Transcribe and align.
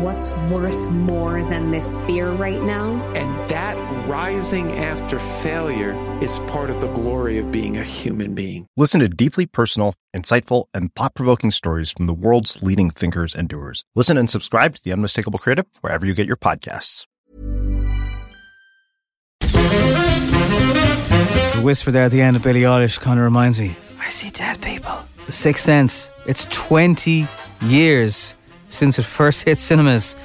What's 0.00 0.30
worth 0.30 0.88
more 0.88 1.44
than 1.44 1.72
this 1.72 1.98
fear 2.06 2.30
right 2.30 2.62
now? 2.62 2.94
And 3.14 3.50
that 3.50 3.76
rising 4.08 4.72
after 4.78 5.18
failure 5.18 5.92
is 6.22 6.38
part 6.48 6.70
of 6.70 6.80
the 6.80 6.86
glory 6.86 7.36
of 7.36 7.52
being 7.52 7.76
a 7.76 7.84
human 7.84 8.34
being. 8.34 8.66
Listen 8.78 9.00
to 9.00 9.10
deeply 9.10 9.44
personal, 9.44 9.92
insightful, 10.16 10.68
and 10.72 10.90
thought 10.94 11.14
provoking 11.14 11.50
stories 11.50 11.90
from 11.90 12.06
the 12.06 12.14
world's 12.14 12.62
leading 12.62 12.88
thinkers 12.88 13.34
and 13.34 13.46
doers. 13.46 13.84
Listen 13.94 14.16
and 14.16 14.30
subscribe 14.30 14.74
to 14.76 14.82
The 14.82 14.90
Unmistakable 14.90 15.38
Creative 15.38 15.66
wherever 15.82 16.06
you 16.06 16.14
get 16.14 16.26
your 16.26 16.36
podcasts. 16.36 17.04
The 19.40 19.50
whisper 21.62 21.90
there 21.90 22.04
at 22.04 22.10
the 22.10 22.22
end 22.22 22.36
of 22.36 22.42
Billie 22.42 22.62
Eilish 22.62 22.98
kind 23.00 23.18
of 23.18 23.24
reminds 23.24 23.60
me 23.60 23.76
I 23.98 24.08
see 24.08 24.30
dead 24.30 24.62
people. 24.62 24.98
The 25.26 25.32
Sixth 25.32 25.62
Sense. 25.62 26.10
It's 26.24 26.46
20 26.46 27.28
years 27.60 28.34
since 28.70 28.98
it 28.98 29.02
first 29.02 29.44
hit 29.44 29.58
cinemas. 29.58 30.16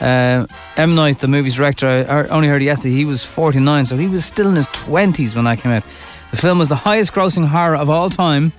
Uh, 0.00 0.46
M. 0.76 0.94
Night, 0.94 1.20
the 1.20 1.28
movie's 1.28 1.54
director, 1.54 1.86
I 2.08 2.26
only 2.28 2.48
heard 2.48 2.62
yesterday, 2.62 2.94
he 2.94 3.04
was 3.04 3.24
49, 3.24 3.86
so 3.86 3.96
he 3.96 4.08
was 4.08 4.24
still 4.24 4.48
in 4.48 4.56
his 4.56 4.66
20s 4.68 5.34
when 5.34 5.44
that 5.44 5.58
came 5.60 5.72
out. 5.72 5.84
The 6.30 6.36
film 6.36 6.58
was 6.58 6.68
the 6.68 6.76
highest 6.76 7.12
grossing 7.12 7.46
horror 7.46 7.76
of 7.76 7.88
all 7.88 8.10
time 8.10 8.52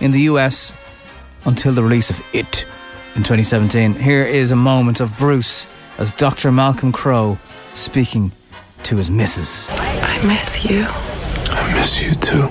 in 0.00 0.10
the 0.10 0.20
US 0.22 0.72
until 1.44 1.72
the 1.72 1.82
release 1.82 2.10
of 2.10 2.22
It 2.32 2.66
in 3.14 3.22
2017. 3.22 3.94
Here 3.94 4.22
is 4.22 4.50
a 4.50 4.56
moment 4.56 5.00
of 5.00 5.16
Bruce 5.16 5.66
as 5.98 6.12
Dr. 6.12 6.52
Malcolm 6.52 6.92
Crowe 6.92 7.38
speaking 7.74 8.32
to 8.84 8.96
his 8.96 9.10
missus. 9.10 9.66
I 9.70 10.26
miss 10.26 10.64
you. 10.64 10.84
I 10.88 11.74
miss 11.74 12.02
you 12.02 12.14
too. 12.14 12.42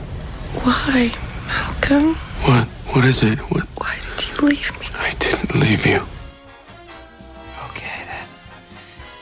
Why, 0.64 1.12
Malcolm? 1.47 2.16
What? 2.45 2.67
What 2.94 3.06
is 3.06 3.23
it? 3.23 3.39
What? 3.52 3.66
Why 3.78 3.97
did 4.09 4.28
you 4.28 4.47
leave 4.47 4.80
me? 4.80 4.88
I 4.95 5.12
didn't 5.19 5.56
leave 5.56 5.86
you. 5.86 6.02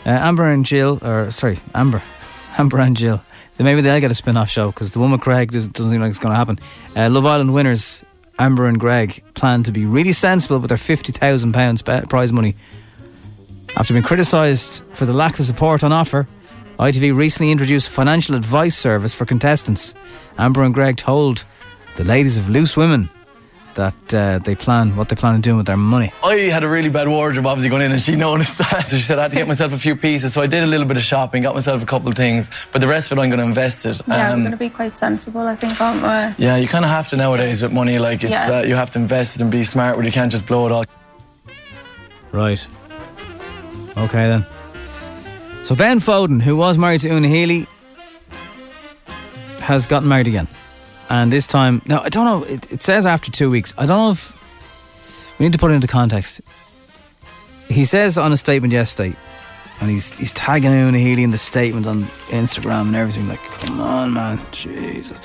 Uh, 0.10 0.14
Amber 0.14 0.50
and 0.50 0.66
Jill, 0.66 0.98
or 1.04 1.30
sorry, 1.30 1.60
Amber, 1.76 2.02
Amber 2.58 2.80
and 2.80 2.98
Jill. 2.98 3.22
Then 3.58 3.66
maybe 3.66 3.82
they'll 3.82 4.00
get 4.00 4.10
a 4.10 4.16
spin-off 4.16 4.50
show 4.50 4.72
because 4.72 4.92
the 4.92 4.98
one 4.98 5.12
with 5.12 5.22
Craig 5.22 5.52
doesn't, 5.52 5.74
doesn't 5.74 5.92
seem 5.92 6.02
like 6.02 6.10
it's 6.10 6.18
going 6.18 6.32
to 6.32 6.36
happen. 6.36 6.60
Uh, 6.96 7.12
Love 7.12 7.28
Island 7.28 7.54
winners 7.54 8.04
Amber 8.40 8.66
and 8.66 8.80
Greg 8.80 9.24
plan 9.36 9.62
to 9.64 9.72
be 9.72 9.86
really 9.86 10.12
sensible 10.12 10.58
with 10.58 10.70
their 10.70 10.78
fifty 10.80 11.12
thousand 11.12 11.52
pounds 11.52 11.84
prize 11.84 12.34
money. 12.34 12.56
After 13.78 13.94
being 13.94 14.04
criticised 14.04 14.82
for 14.94 15.06
the 15.06 15.14
lack 15.14 15.38
of 15.38 15.46
support 15.46 15.84
on 15.84 15.92
offer, 15.92 16.26
ITV 16.80 17.16
recently 17.16 17.52
introduced 17.52 17.90
a 17.90 17.92
financial 17.92 18.34
advice 18.34 18.76
service 18.76 19.14
for 19.14 19.26
contestants. 19.26 19.94
Amber 20.40 20.64
and 20.64 20.74
Greg 20.74 20.98
told 20.98 21.46
the 21.98 22.04
ladies 22.04 22.36
of 22.36 22.50
Loose 22.50 22.76
Women 22.76 23.12
that 23.76 24.14
uh, 24.14 24.40
they 24.40 24.56
plan 24.56 24.96
what 24.96 25.10
they 25.10 25.16
plan 25.16 25.36
on 25.36 25.42
doing 25.42 25.58
with 25.58 25.68
their 25.68 25.78
money. 25.78 26.12
I 26.24 26.36
had 26.36 26.64
a 26.64 26.70
really 26.70 26.90
bad 26.90 27.08
wardrobe 27.08 27.46
obviously 27.46 27.70
going 27.70 27.84
in 27.84 27.92
and 27.92 28.02
she 28.02 28.16
noticed 28.16 28.58
that. 28.58 28.88
So 28.88 28.98
she 28.98 29.04
said 29.04 29.20
I 29.20 29.24
had 29.24 29.32
to 29.32 29.38
get 29.38 29.48
myself 29.48 29.74
a 29.74 29.78
few 29.78 29.96
pieces. 29.96 30.34
So 30.34 30.42
I 30.42 30.48
did 30.48 30.64
a 30.64 30.66
little 30.66 30.86
bit 30.86 30.98
of 30.98 31.04
shopping, 31.04 31.44
got 31.44 31.56
myself 31.56 31.82
a 31.82 31.86
couple 31.86 32.10
of 32.10 32.16
things, 32.16 32.50
but 32.72 32.82
the 32.82 32.88
rest 32.88 33.12
of 33.12 33.18
it 33.18 33.22
I'm 33.22 33.30
going 33.30 33.40
to 33.40 33.46
invest 33.46 33.86
it. 33.86 34.02
Yeah, 34.08 34.28
um, 34.28 34.34
I'm 34.34 34.40
going 34.40 34.52
to 34.52 34.58
be 34.58 34.70
quite 34.70 34.98
sensible, 34.98 35.42
I 35.42 35.56
think, 35.56 35.80
aren't 35.80 36.02
we? 36.02 36.46
Yeah, 36.46 36.58
you 36.58 36.68
kind 36.68 36.86
of 36.86 36.92
have 36.92 37.10
to 37.10 37.18
nowadays 37.18 37.62
with 37.62 37.72
money. 37.72 38.00
Like 38.00 38.24
it's 38.24 38.32
yeah. 38.32 38.60
uh, 38.60 38.64
you 38.64 38.76
have 38.76 38.92
to 38.92 39.00
invest 39.00 39.36
it 39.36 39.42
and 39.42 39.52
be 39.52 39.64
smart 39.64 39.96
where 39.96 40.06
you 40.06 40.12
can't 40.12 40.32
just 40.32 40.48
blow 40.48 40.66
it 40.66 40.72
all. 40.72 40.86
Right. 42.32 42.66
Okay 43.98 44.28
then. 44.28 44.46
So 45.64 45.76
Ben 45.76 46.00
Foden, 46.00 46.42
who 46.42 46.58
was 46.58 46.78
married 46.78 47.02
to 47.02 47.10
Una 47.10 47.28
Healy, 47.28 47.68
has 49.60 49.86
gotten 49.86 50.10
married 50.10 50.28
again 50.28 50.48
and 51.10 51.32
this 51.34 51.48
time 51.48 51.82
now 51.86 52.02
I 52.02 52.10
don't 52.10 52.26
know. 52.26 52.44
It, 52.44 52.72
it, 52.72 52.82
says 52.82 53.06
after 53.06 53.32
two 53.32 53.50
weeks. 53.50 53.74
I 53.78 53.86
don't 53.86 53.98
know 53.98 54.12
if 54.12 55.40
we 55.40 55.46
need 55.46 55.54
to 55.54 55.60
put 55.60 55.72
it 55.72 55.76
into 55.76 55.88
context. 55.88 56.42
He 57.68 57.86
says 57.86 58.18
on 58.18 58.32
a 58.32 58.38
statement 58.38 58.74
yesterday, 58.74 59.16
and 59.82 59.90
he's 59.90 60.16
he's 60.18 60.34
tagging 60.34 60.74
Una 60.74 60.98
Healy 60.98 61.24
in 61.24 61.32
the 61.32 61.38
statement 61.38 61.88
on 61.88 62.04
Instagram 62.30 62.88
and 62.88 62.96
everything. 62.96 63.28
Like, 63.28 63.42
come 63.62 63.80
on, 63.82 64.14
man, 64.14 64.40
Jesus. 64.52 65.18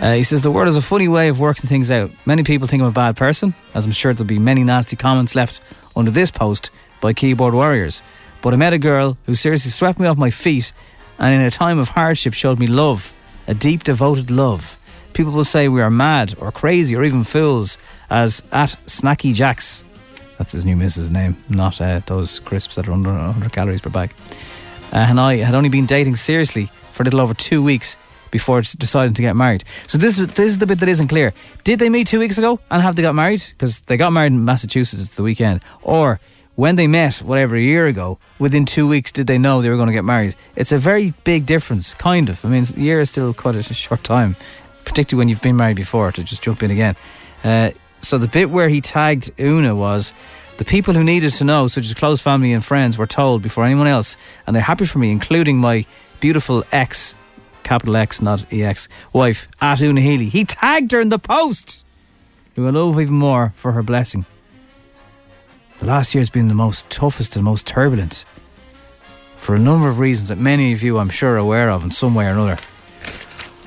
Uh, 0.00 0.14
he 0.14 0.22
says 0.22 0.40
the 0.40 0.50
world 0.50 0.68
is 0.68 0.76
a 0.76 0.82
funny 0.82 1.08
way 1.08 1.28
of 1.28 1.40
working 1.40 1.68
things 1.68 1.90
out. 1.90 2.10
Many 2.24 2.42
people 2.42 2.66
think 2.66 2.80
I'm 2.80 2.88
a 2.88 2.92
bad 2.92 3.16
person, 3.16 3.54
as 3.74 3.84
I'm 3.84 3.92
sure 3.92 4.14
there'll 4.14 4.26
be 4.26 4.38
many 4.38 4.64
nasty 4.64 4.96
comments 4.96 5.34
left 5.34 5.60
under 5.94 6.10
this 6.10 6.30
post 6.30 6.70
by 7.02 7.12
keyboard 7.12 7.52
warriors. 7.52 8.00
But 8.40 8.54
I 8.54 8.56
met 8.56 8.72
a 8.72 8.78
girl 8.78 9.18
who 9.26 9.34
seriously 9.34 9.70
swept 9.70 9.98
me 9.98 10.06
off 10.06 10.16
my 10.16 10.30
feet, 10.30 10.72
and 11.18 11.34
in 11.34 11.42
a 11.42 11.50
time 11.50 11.78
of 11.78 11.90
hardship 11.90 12.32
showed 12.32 12.58
me 12.58 12.66
love, 12.66 13.12
a 13.46 13.52
deep, 13.52 13.84
devoted 13.84 14.30
love 14.30 14.78
people 15.12 15.32
will 15.32 15.44
say 15.44 15.68
we 15.68 15.82
are 15.82 15.90
mad 15.90 16.34
or 16.38 16.52
crazy 16.52 16.96
or 16.96 17.04
even 17.04 17.24
fools, 17.24 17.78
as 18.08 18.42
at 18.52 18.76
Snacky 18.86 19.34
Jacks. 19.34 19.82
That's 20.38 20.52
his 20.52 20.64
new 20.64 20.76
missus' 20.76 21.10
name, 21.10 21.36
not 21.48 21.80
uh, 21.80 22.00
those 22.06 22.40
crisps 22.40 22.76
that 22.76 22.88
are 22.88 22.92
under 22.92 23.10
100 23.10 23.52
calories 23.52 23.80
per 23.80 23.90
bag. 23.90 24.14
Uh, 24.92 24.96
and 24.96 25.20
I 25.20 25.36
had 25.36 25.54
only 25.54 25.68
been 25.68 25.86
dating 25.86 26.16
seriously 26.16 26.70
for 26.92 27.02
a 27.02 27.04
little 27.04 27.20
over 27.20 27.34
two 27.34 27.62
weeks 27.62 27.96
before 28.30 28.60
deciding 28.60 29.14
to 29.14 29.22
get 29.22 29.36
married. 29.36 29.64
So 29.86 29.98
this 29.98 30.16
this 30.16 30.38
is 30.38 30.58
the 30.58 30.66
bit 30.66 30.80
that 30.80 30.88
isn't 30.88 31.08
clear. 31.08 31.32
Did 31.64 31.78
they 31.78 31.88
meet 31.88 32.06
two 32.06 32.20
weeks 32.20 32.38
ago 32.38 32.60
and 32.70 32.82
have 32.82 32.96
they 32.96 33.02
got 33.02 33.14
married? 33.14 33.44
Because 33.48 33.80
they 33.82 33.96
got 33.96 34.12
married 34.12 34.32
in 34.32 34.44
Massachusetts 34.44 35.14
the 35.16 35.22
weekend, 35.22 35.62
or 35.82 36.20
when 36.56 36.76
they 36.76 36.86
met, 36.86 37.16
whatever 37.16 37.56
a 37.56 37.60
year 37.60 37.86
ago, 37.86 38.18
within 38.38 38.66
two 38.66 38.86
weeks 38.86 39.12
did 39.12 39.26
they 39.26 39.38
know 39.38 39.62
they 39.62 39.70
were 39.70 39.76
going 39.76 39.86
to 39.86 39.92
get 39.92 40.04
married? 40.04 40.34
It's 40.56 40.72
a 40.72 40.78
very 40.78 41.14
big 41.24 41.46
difference, 41.46 41.94
kind 41.94 42.28
of. 42.28 42.44
I 42.44 42.48
mean, 42.48 42.66
a 42.76 42.80
year 42.80 43.00
is 43.00 43.10
still 43.10 43.32
quite 43.32 43.54
a 43.54 43.62
short 43.62 44.04
time 44.04 44.36
particularly 44.84 45.20
when 45.20 45.28
you've 45.28 45.42
been 45.42 45.56
married 45.56 45.76
before, 45.76 46.12
to 46.12 46.22
just 46.22 46.42
jump 46.42 46.62
in 46.62 46.70
again. 46.70 46.96
Uh, 47.44 47.70
so 48.00 48.18
the 48.18 48.28
bit 48.28 48.50
where 48.50 48.68
he 48.68 48.80
tagged 48.80 49.30
Una 49.38 49.74
was 49.74 50.14
the 50.58 50.64
people 50.64 50.94
who 50.94 51.04
needed 51.04 51.32
to 51.32 51.44
know, 51.44 51.66
such 51.66 51.84
as 51.84 51.94
close 51.94 52.20
family 52.20 52.52
and 52.52 52.64
friends, 52.64 52.98
were 52.98 53.06
told 53.06 53.42
before 53.42 53.64
anyone 53.64 53.86
else, 53.86 54.16
and 54.46 54.54
they're 54.54 54.62
happy 54.62 54.84
for 54.84 54.98
me, 54.98 55.10
including 55.10 55.58
my 55.58 55.86
beautiful 56.20 56.64
ex, 56.72 57.14
capital 57.62 57.96
X, 57.96 58.20
not 58.20 58.52
EX, 58.52 58.88
wife, 59.12 59.48
at 59.60 59.80
Una 59.80 60.00
Healy. 60.00 60.28
He 60.28 60.44
tagged 60.44 60.92
her 60.92 61.00
in 61.00 61.08
the 61.08 61.18
post, 61.18 61.84
who 62.56 62.66
I 62.66 62.70
love 62.70 63.00
even 63.00 63.14
more 63.14 63.52
for 63.56 63.72
her 63.72 63.82
blessing. 63.82 64.26
The 65.78 65.86
last 65.86 66.14
year 66.14 66.20
has 66.20 66.28
been 66.28 66.48
the 66.48 66.54
most 66.54 66.90
toughest 66.90 67.36
and 67.36 67.44
most 67.44 67.66
turbulent 67.66 68.26
for 69.36 69.54
a 69.54 69.58
number 69.58 69.88
of 69.88 69.98
reasons 69.98 70.28
that 70.28 70.36
many 70.36 70.72
of 70.72 70.82
you, 70.82 70.98
I'm 70.98 71.08
sure, 71.08 71.32
are 71.34 71.38
aware 71.38 71.70
of 71.70 71.82
in 71.82 71.90
some 71.90 72.14
way 72.14 72.26
or 72.26 72.32
another. 72.32 72.58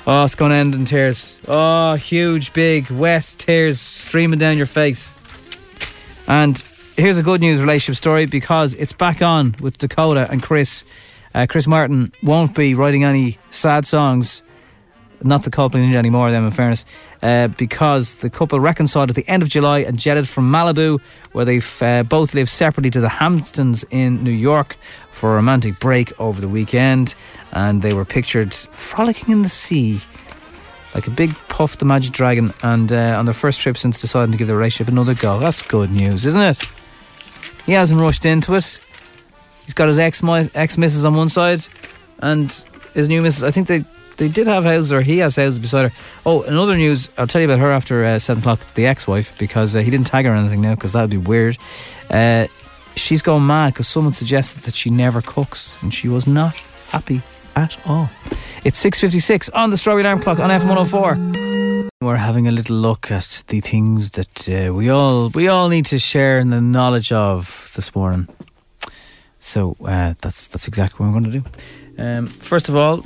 Oh, 0.06 0.26
it's 0.26 0.36
going 0.36 0.52
to 0.52 0.58
end 0.58 0.76
in 0.76 0.84
tears. 0.84 1.40
Oh, 1.48 1.94
huge, 1.94 2.52
big, 2.52 2.90
wet 2.92 3.36
tears 3.38 3.80
streaming 3.80 4.38
down 4.38 4.58
your 4.58 4.66
face. 4.66 5.18
And 6.28 6.62
here's 6.98 7.18
a 7.18 7.24
good 7.24 7.40
news 7.40 7.62
relationship 7.62 7.98
story 7.98 8.26
because 8.26 8.74
it's 8.74 8.92
back 8.92 9.22
on 9.22 9.56
with 9.62 9.78
Dakota 9.78 10.28
and 10.30 10.44
Chris. 10.44 10.84
Uh, 11.34 11.46
Chris 11.50 11.68
Martin 11.68 12.12
won't 12.22 12.54
be 12.54 12.76
writing 12.76 13.06
any 13.06 13.38
sad 13.50 13.88
songs, 13.88 14.44
not 15.24 15.44
the 15.44 15.50
couple 15.50 15.80
Ninja 15.80 15.96
anymore, 15.96 16.32
them 16.32 16.46
in 16.46 16.52
fairness, 16.52 16.86
uh, 17.22 17.48
because 17.50 18.16
the 18.16 18.30
couple 18.30 18.60
reconciled 18.60 19.10
at 19.10 19.16
the 19.16 19.28
end 19.28 19.44
of 19.44 19.50
July 19.50 19.80
and 19.80 19.98
jetted 19.98 20.28
from 20.28 20.52
Malibu, 20.52 21.00
where 21.32 21.46
they've 21.46 21.82
uh, 21.82 22.04
both 22.04 22.34
lived 22.34 22.50
separately, 22.50 22.90
to 22.92 23.02
the 23.02 23.10
Hamptons 23.10 23.86
in 23.90 24.24
New 24.24 24.32
York 24.32 24.78
for 25.12 25.34
a 25.34 25.36
romantic 25.36 25.80
break 25.80 26.20
over 26.20 26.42
the 26.42 26.50
weekend. 26.50 27.16
And 27.52 27.82
they 27.82 27.94
were 27.94 28.06
pictured 28.06 28.54
frolicking 28.54 29.32
in 29.32 29.42
the 29.44 29.50
sea 29.50 30.02
like 30.96 31.08
a 31.08 31.12
big 31.12 31.34
puff 31.48 31.78
the 31.78 31.86
magic 31.86 32.14
dragon 32.14 32.54
and 32.62 32.92
uh, 32.92 33.16
on 33.18 33.26
their 33.26 33.34
first 33.34 33.60
trip 33.62 33.78
since 33.78 34.00
deciding 34.00 34.32
to 34.32 34.38
give 34.38 34.48
the 34.48 34.56
relationship 34.56 34.92
another 34.92 35.16
go. 35.16 35.40
That's 35.40 35.62
good 35.62 35.90
news 35.92 36.26
isn't 36.26 36.42
it? 36.42 36.64
He 37.66 37.72
hasn't 37.72 38.00
rushed 38.00 38.26
into 38.26 38.54
it. 38.56 38.80
He's 39.66 39.74
got 39.74 39.88
his 39.88 40.00
ex 40.00 40.22
ex 40.56 40.78
missus 40.78 41.06
on 41.06 41.16
one 41.16 41.30
side 41.30 41.66
and 42.20 42.52
his 42.94 43.08
new 43.08 43.22
missus. 43.22 43.44
I 43.44 43.52
think 43.52 43.68
they 43.68 43.86
they 44.18 44.28
did 44.30 44.48
have 44.48 44.64
houses 44.64 44.92
or 44.92 45.02
he 45.02 45.18
has 45.20 45.36
houses 45.36 45.60
beside 45.60 45.90
her 45.92 45.98
oh 46.26 46.44
another 46.44 46.76
news 46.76 47.10
I'll 47.18 47.28
tell 47.28 47.42
you 47.42 47.48
about 47.48 47.60
her 47.60 47.72
after 47.72 48.04
uh, 48.04 48.20
7 48.20 48.42
o'clock 48.42 48.60
the 48.76 48.86
ex-wife 48.86 49.38
because 49.40 49.76
uh, 49.76 49.80
he 49.80 49.90
didn't 49.92 50.08
tag 50.08 50.26
her 50.26 50.32
or 50.32 50.36
anything 50.36 50.62
now 50.62 50.76
because 50.76 50.92
that 50.94 51.02
would 51.02 51.10
be 51.10 51.18
weird 51.18 51.58
Uh, 52.10 52.48
she's 52.96 53.22
gone 53.24 53.46
mad 53.48 53.74
because 53.74 53.88
someone 53.88 54.14
suggested 54.14 54.62
that 54.64 54.76
she 54.76 54.90
never 54.92 55.22
cooks, 55.22 55.80
and 55.82 55.92
she 55.94 56.08
was 56.08 56.28
not 56.28 56.54
happy 56.92 57.22
at 57.56 57.76
all. 57.88 58.08
It's 58.64 58.78
six 58.78 59.00
fifty 59.00 59.20
six 59.20 59.50
on 59.50 59.70
the 59.72 59.78
Strawberry 59.78 60.04
Alarm 60.04 60.22
Clock 60.22 60.40
on 60.40 60.52
F 60.52 60.64
one 60.66 60.78
hundred 60.78 60.92
four. 60.92 61.18
We're 62.02 62.18
having 62.18 62.48
a 62.48 62.52
little 62.52 62.76
look 62.76 63.10
at 63.12 63.44
the 63.48 63.62
things 63.62 64.12
that 64.12 64.48
uh, 64.50 64.74
we 64.74 64.90
all 64.90 65.30
we 65.30 65.48
all 65.48 65.70
need 65.70 65.86
to 65.88 65.98
share 65.98 66.40
in 66.40 66.50
the 66.52 66.62
knowledge 66.62 67.12
of 67.12 67.72
this 67.76 67.96
morning. 67.96 68.28
So 69.40 69.76
uh, 69.86 70.14
that's 70.22 70.48
that's 70.48 70.68
exactly 70.68 70.98
what 71.06 71.16
we're 71.16 71.22
going 71.22 71.32
to 71.32 71.40
do. 71.40 72.04
Um, 72.04 72.28
first 72.28 72.70
of 72.70 72.76
all, 72.76 73.04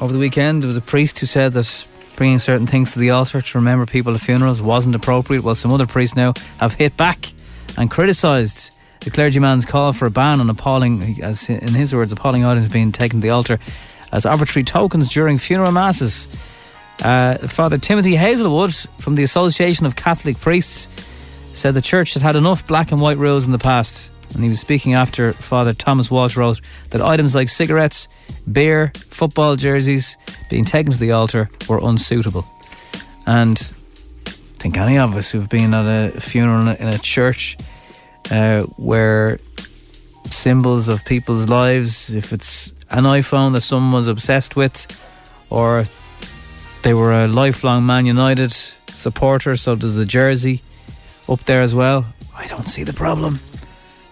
over 0.00 0.12
the 0.12 0.18
weekend 0.18 0.62
there 0.62 0.68
was 0.68 0.76
a 0.76 0.80
priest 0.80 1.18
who 1.18 1.26
said 1.26 1.52
that 1.52 1.86
bringing 2.16 2.38
certain 2.38 2.66
things 2.66 2.92
to 2.92 2.98
the 2.98 3.10
altar 3.10 3.40
to 3.40 3.58
remember 3.58 3.86
people 3.86 4.14
at 4.14 4.20
funerals 4.20 4.62
wasn't 4.62 4.94
appropriate. 4.94 5.42
Well, 5.42 5.54
some 5.54 5.72
other 5.72 5.86
priests 5.86 6.16
now 6.16 6.34
have 6.58 6.74
hit 6.74 6.96
back 6.96 7.32
and 7.76 7.90
criticised 7.90 8.70
the 9.00 9.10
clergyman's 9.10 9.66
call 9.66 9.92
for 9.92 10.06
a 10.06 10.10
ban 10.10 10.40
on 10.40 10.48
appalling, 10.48 11.22
as 11.22 11.48
in 11.48 11.74
his 11.74 11.94
words, 11.94 12.12
appalling 12.12 12.44
items 12.44 12.68
being 12.68 12.92
taken 12.92 13.20
to 13.20 13.26
the 13.26 13.30
altar 13.30 13.58
as 14.12 14.24
arbitrary 14.24 14.64
tokens 14.64 15.08
during 15.10 15.38
funeral 15.38 15.72
masses. 15.72 16.28
Uh, 17.02 17.36
Father 17.48 17.76
Timothy 17.76 18.14
Hazelwood 18.16 18.74
from 18.98 19.16
the 19.16 19.24
Association 19.24 19.84
of 19.84 19.96
Catholic 19.96 20.38
Priests 20.38 20.88
said 21.52 21.74
the 21.74 21.82
church 21.82 22.14
had 22.14 22.22
had 22.22 22.36
enough 22.36 22.66
black 22.66 22.92
and 22.92 23.00
white 23.00 23.18
rules 23.18 23.44
in 23.46 23.52
the 23.52 23.58
past. 23.58 24.12
And 24.34 24.42
he 24.42 24.48
was 24.48 24.60
speaking 24.60 24.94
after 24.94 25.32
Father 25.32 25.72
Thomas 25.72 26.10
Walsh 26.10 26.36
wrote 26.36 26.60
that 26.90 27.00
items 27.00 27.34
like 27.34 27.48
cigarettes, 27.48 28.08
beer, 28.50 28.92
football 29.08 29.56
jerseys 29.56 30.16
being 30.50 30.64
taken 30.64 30.92
to 30.92 30.98
the 30.98 31.12
altar 31.12 31.48
were 31.68 31.78
unsuitable. 31.78 32.44
And 33.26 33.58
I 34.26 34.30
think 34.58 34.76
any 34.76 34.98
of 34.98 35.16
us 35.16 35.30
who've 35.30 35.48
been 35.48 35.72
at 35.72 36.16
a 36.16 36.20
funeral 36.20 36.68
in 36.68 36.88
a 36.88 36.98
church 36.98 37.56
uh, 38.30 38.62
where 38.76 39.38
symbols 40.30 40.88
of 40.88 41.04
people's 41.04 41.48
lives, 41.48 42.10
if 42.14 42.32
it's 42.32 42.72
an 42.90 43.04
iPhone 43.04 43.52
that 43.52 43.60
someone 43.60 43.92
was 43.92 44.08
obsessed 44.08 44.56
with, 44.56 44.86
or 45.50 45.84
they 46.82 46.94
were 46.94 47.12
a 47.12 47.28
lifelong 47.28 47.86
Man 47.86 48.04
United 48.06 48.52
supporter, 48.88 49.56
so 49.56 49.76
does 49.76 49.96
the 49.96 50.04
jersey 50.04 50.62
up 51.28 51.40
there 51.44 51.62
as 51.62 51.74
well. 51.74 52.04
I 52.36 52.46
don't 52.46 52.68
see 52.68 52.84
the 52.84 52.92
problem. 52.92 53.38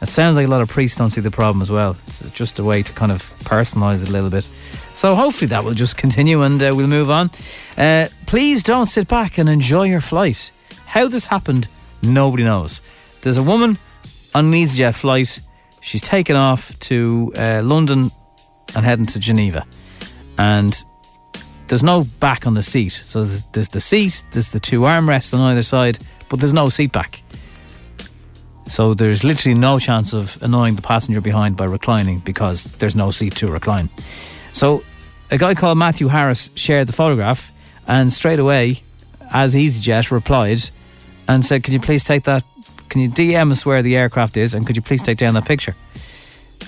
It 0.02 0.08
sounds 0.08 0.36
like 0.36 0.48
a 0.48 0.50
lot 0.50 0.62
of 0.62 0.68
priests 0.68 0.98
don't 0.98 1.10
see 1.10 1.20
the 1.20 1.30
problem 1.30 1.62
as 1.62 1.70
well. 1.70 1.96
It's 2.08 2.22
just 2.32 2.58
a 2.58 2.64
way 2.64 2.82
to 2.82 2.92
kind 2.92 3.12
of 3.12 3.22
personalise 3.44 4.02
it 4.02 4.08
a 4.08 4.12
little 4.12 4.30
bit. 4.30 4.48
So 4.94 5.14
hopefully 5.14 5.46
that 5.48 5.64
will 5.64 5.74
just 5.74 5.96
continue 5.96 6.42
and 6.42 6.60
uh, 6.60 6.72
we'll 6.74 6.88
move 6.88 7.08
on. 7.08 7.30
Uh, 7.78 8.08
please 8.26 8.64
don't 8.64 8.86
sit 8.86 9.06
back 9.06 9.38
and 9.38 9.48
enjoy 9.48 9.84
your 9.84 10.00
flight. 10.00 10.50
How 10.86 11.06
this 11.06 11.26
happened, 11.26 11.68
nobody 12.02 12.42
knows. 12.42 12.80
There's 13.20 13.36
a 13.36 13.44
woman 13.44 13.78
on 14.34 14.46
an 14.46 14.52
EasyJet 14.52 14.94
flight. 14.94 15.38
She's 15.80 16.02
taken 16.02 16.34
off 16.34 16.76
to 16.80 17.32
uh, 17.36 17.62
London 17.64 18.10
and 18.74 18.84
heading 18.84 19.06
to 19.06 19.20
Geneva. 19.20 19.64
And 20.36 20.84
there's 21.68 21.84
no 21.84 22.04
back 22.18 22.44
on 22.44 22.54
the 22.54 22.62
seat. 22.62 23.00
So 23.04 23.22
there's, 23.22 23.44
there's 23.52 23.68
the 23.68 23.80
seat, 23.80 24.24
there's 24.32 24.50
the 24.50 24.60
two 24.60 24.80
armrests 24.80 25.32
on 25.32 25.40
either 25.40 25.62
side, 25.62 26.00
but 26.28 26.40
there's 26.40 26.52
no 26.52 26.68
seat 26.68 26.90
back. 26.90 27.22
So 28.72 28.94
there's 28.94 29.22
literally 29.22 29.58
no 29.58 29.78
chance 29.78 30.14
of 30.14 30.42
annoying 30.42 30.76
the 30.76 30.82
passenger 30.82 31.20
behind 31.20 31.58
by 31.58 31.66
reclining 31.66 32.20
because 32.20 32.64
there's 32.78 32.96
no 32.96 33.10
seat 33.10 33.36
to 33.36 33.48
recline. 33.48 33.90
So 34.52 34.82
a 35.30 35.36
guy 35.36 35.54
called 35.54 35.76
Matthew 35.76 36.08
Harris 36.08 36.50
shared 36.54 36.86
the 36.86 36.94
photograph 36.94 37.52
and 37.86 38.10
straight 38.10 38.38
away, 38.38 38.82
as 39.30 39.54
EasyJet 39.54 40.10
replied 40.10 40.70
and 41.28 41.44
said, 41.44 41.64
Can 41.64 41.74
you 41.74 41.80
please 41.80 42.02
take 42.02 42.24
that? 42.24 42.44
Can 42.88 43.02
you 43.02 43.10
DM 43.10 43.52
us 43.52 43.66
where 43.66 43.82
the 43.82 43.94
aircraft 43.94 44.38
is 44.38 44.54
and 44.54 44.66
could 44.66 44.76
you 44.76 44.82
please 44.82 45.02
take 45.02 45.18
down 45.18 45.34
that 45.34 45.44
picture? 45.44 45.76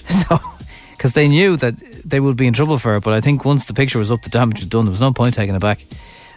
So, 0.07 0.39
because 0.93 1.15
they 1.15 1.27
knew 1.27 1.57
that 1.57 1.77
they 2.05 2.21
would 2.21 2.37
be 2.37 2.47
in 2.47 2.53
trouble 2.53 2.79
for 2.79 2.97
it, 2.97 3.03
but 3.03 3.15
I 3.15 3.23
think 3.23 3.47
once 3.47 3.65
the 3.65 3.73
picture 3.73 3.99
was 3.99 4.13
up, 4.13 4.21
the 4.23 4.29
damage 4.29 4.57
was 4.57 4.67
done. 4.67 4.85
There 4.85 4.91
was 4.91 5.01
no 5.01 5.13
point 5.13 5.35
taking 5.35 5.55
it 5.55 5.61
back. 5.61 5.87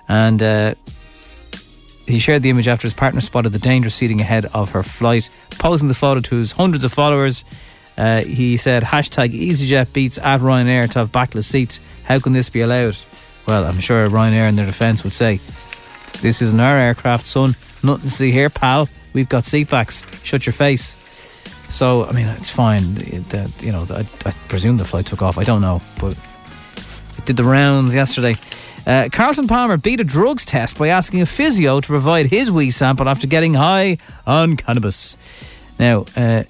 And 0.07 0.41
uh, 0.41 0.75
he 2.07 2.19
shared 2.19 2.41
the 2.41 2.49
image 2.49 2.67
after 2.67 2.87
his 2.87 2.93
partner 2.93 3.21
spotted 3.21 3.51
the 3.51 3.59
dangerous 3.59 3.95
seating 3.95 4.21
ahead 4.21 4.45
of 4.53 4.71
her 4.71 4.83
flight, 4.83 5.29
posing 5.51 5.87
the 5.87 5.93
photo 5.93 6.21
to 6.21 6.35
his 6.37 6.53
hundreds 6.53 6.83
of 6.83 6.93
followers. 6.93 7.45
Uh, 7.97 8.21
he 8.21 8.57
said, 8.57 8.83
hashtag 8.83 9.33
EasyJet 9.33 9.91
beats 9.91 10.17
at 10.19 10.39
Ryanair 10.39 10.89
to 10.91 10.99
have 10.99 11.11
backless 11.11 11.47
seats. 11.47 11.79
How 12.03 12.19
can 12.19 12.31
this 12.31 12.49
be 12.49 12.61
allowed? 12.61 12.95
Well, 13.47 13.65
I'm 13.65 13.79
sure 13.79 14.07
Ryanair 14.07 14.47
in 14.47 14.55
their 14.55 14.65
defence 14.65 15.03
would 15.03 15.13
say, 15.13 15.39
this 16.21 16.41
isn't 16.41 16.59
our 16.59 16.77
aircraft, 16.77 17.25
son. 17.25 17.55
Nothing 17.83 18.09
to 18.09 18.09
see 18.09 18.31
here, 18.31 18.49
pal. 18.49 18.87
We've 19.13 19.29
got 19.29 19.45
seat 19.45 19.69
backs. 19.69 20.05
Shut 20.23 20.45
your 20.45 20.53
face. 20.53 20.95
So, 21.69 22.05
I 22.05 22.11
mean, 22.11 22.27
it's 22.27 22.49
fine. 22.49 22.93
The, 22.95 23.51
you 23.61 23.71
know, 23.71 23.85
I, 23.89 24.07
I 24.25 24.31
presume 24.47 24.77
the 24.77 24.85
flight 24.85 25.05
took 25.05 25.21
off. 25.21 25.37
I 25.37 25.43
don't 25.43 25.61
know, 25.61 25.81
but 25.99 26.17
it 27.17 27.25
did 27.25 27.35
the 27.35 27.43
rounds 27.43 27.93
yesterday. 27.93 28.35
Uh, 28.87 29.09
Carlton 29.11 29.49
Palmer 29.49 29.75
beat 29.75 29.99
a 29.99 30.05
drugs 30.05 30.45
test 30.45 30.77
by 30.77 30.87
asking 30.87 31.21
a 31.21 31.25
physio 31.25 31.81
to 31.81 31.87
provide 31.87 32.27
his 32.27 32.49
wee 32.49 32.71
sample 32.71 33.09
after 33.09 33.27
getting 33.27 33.53
high 33.53 33.97
on 34.25 34.55
cannabis. 34.55 35.17
Now, 35.77 36.05
uh, 36.15 36.43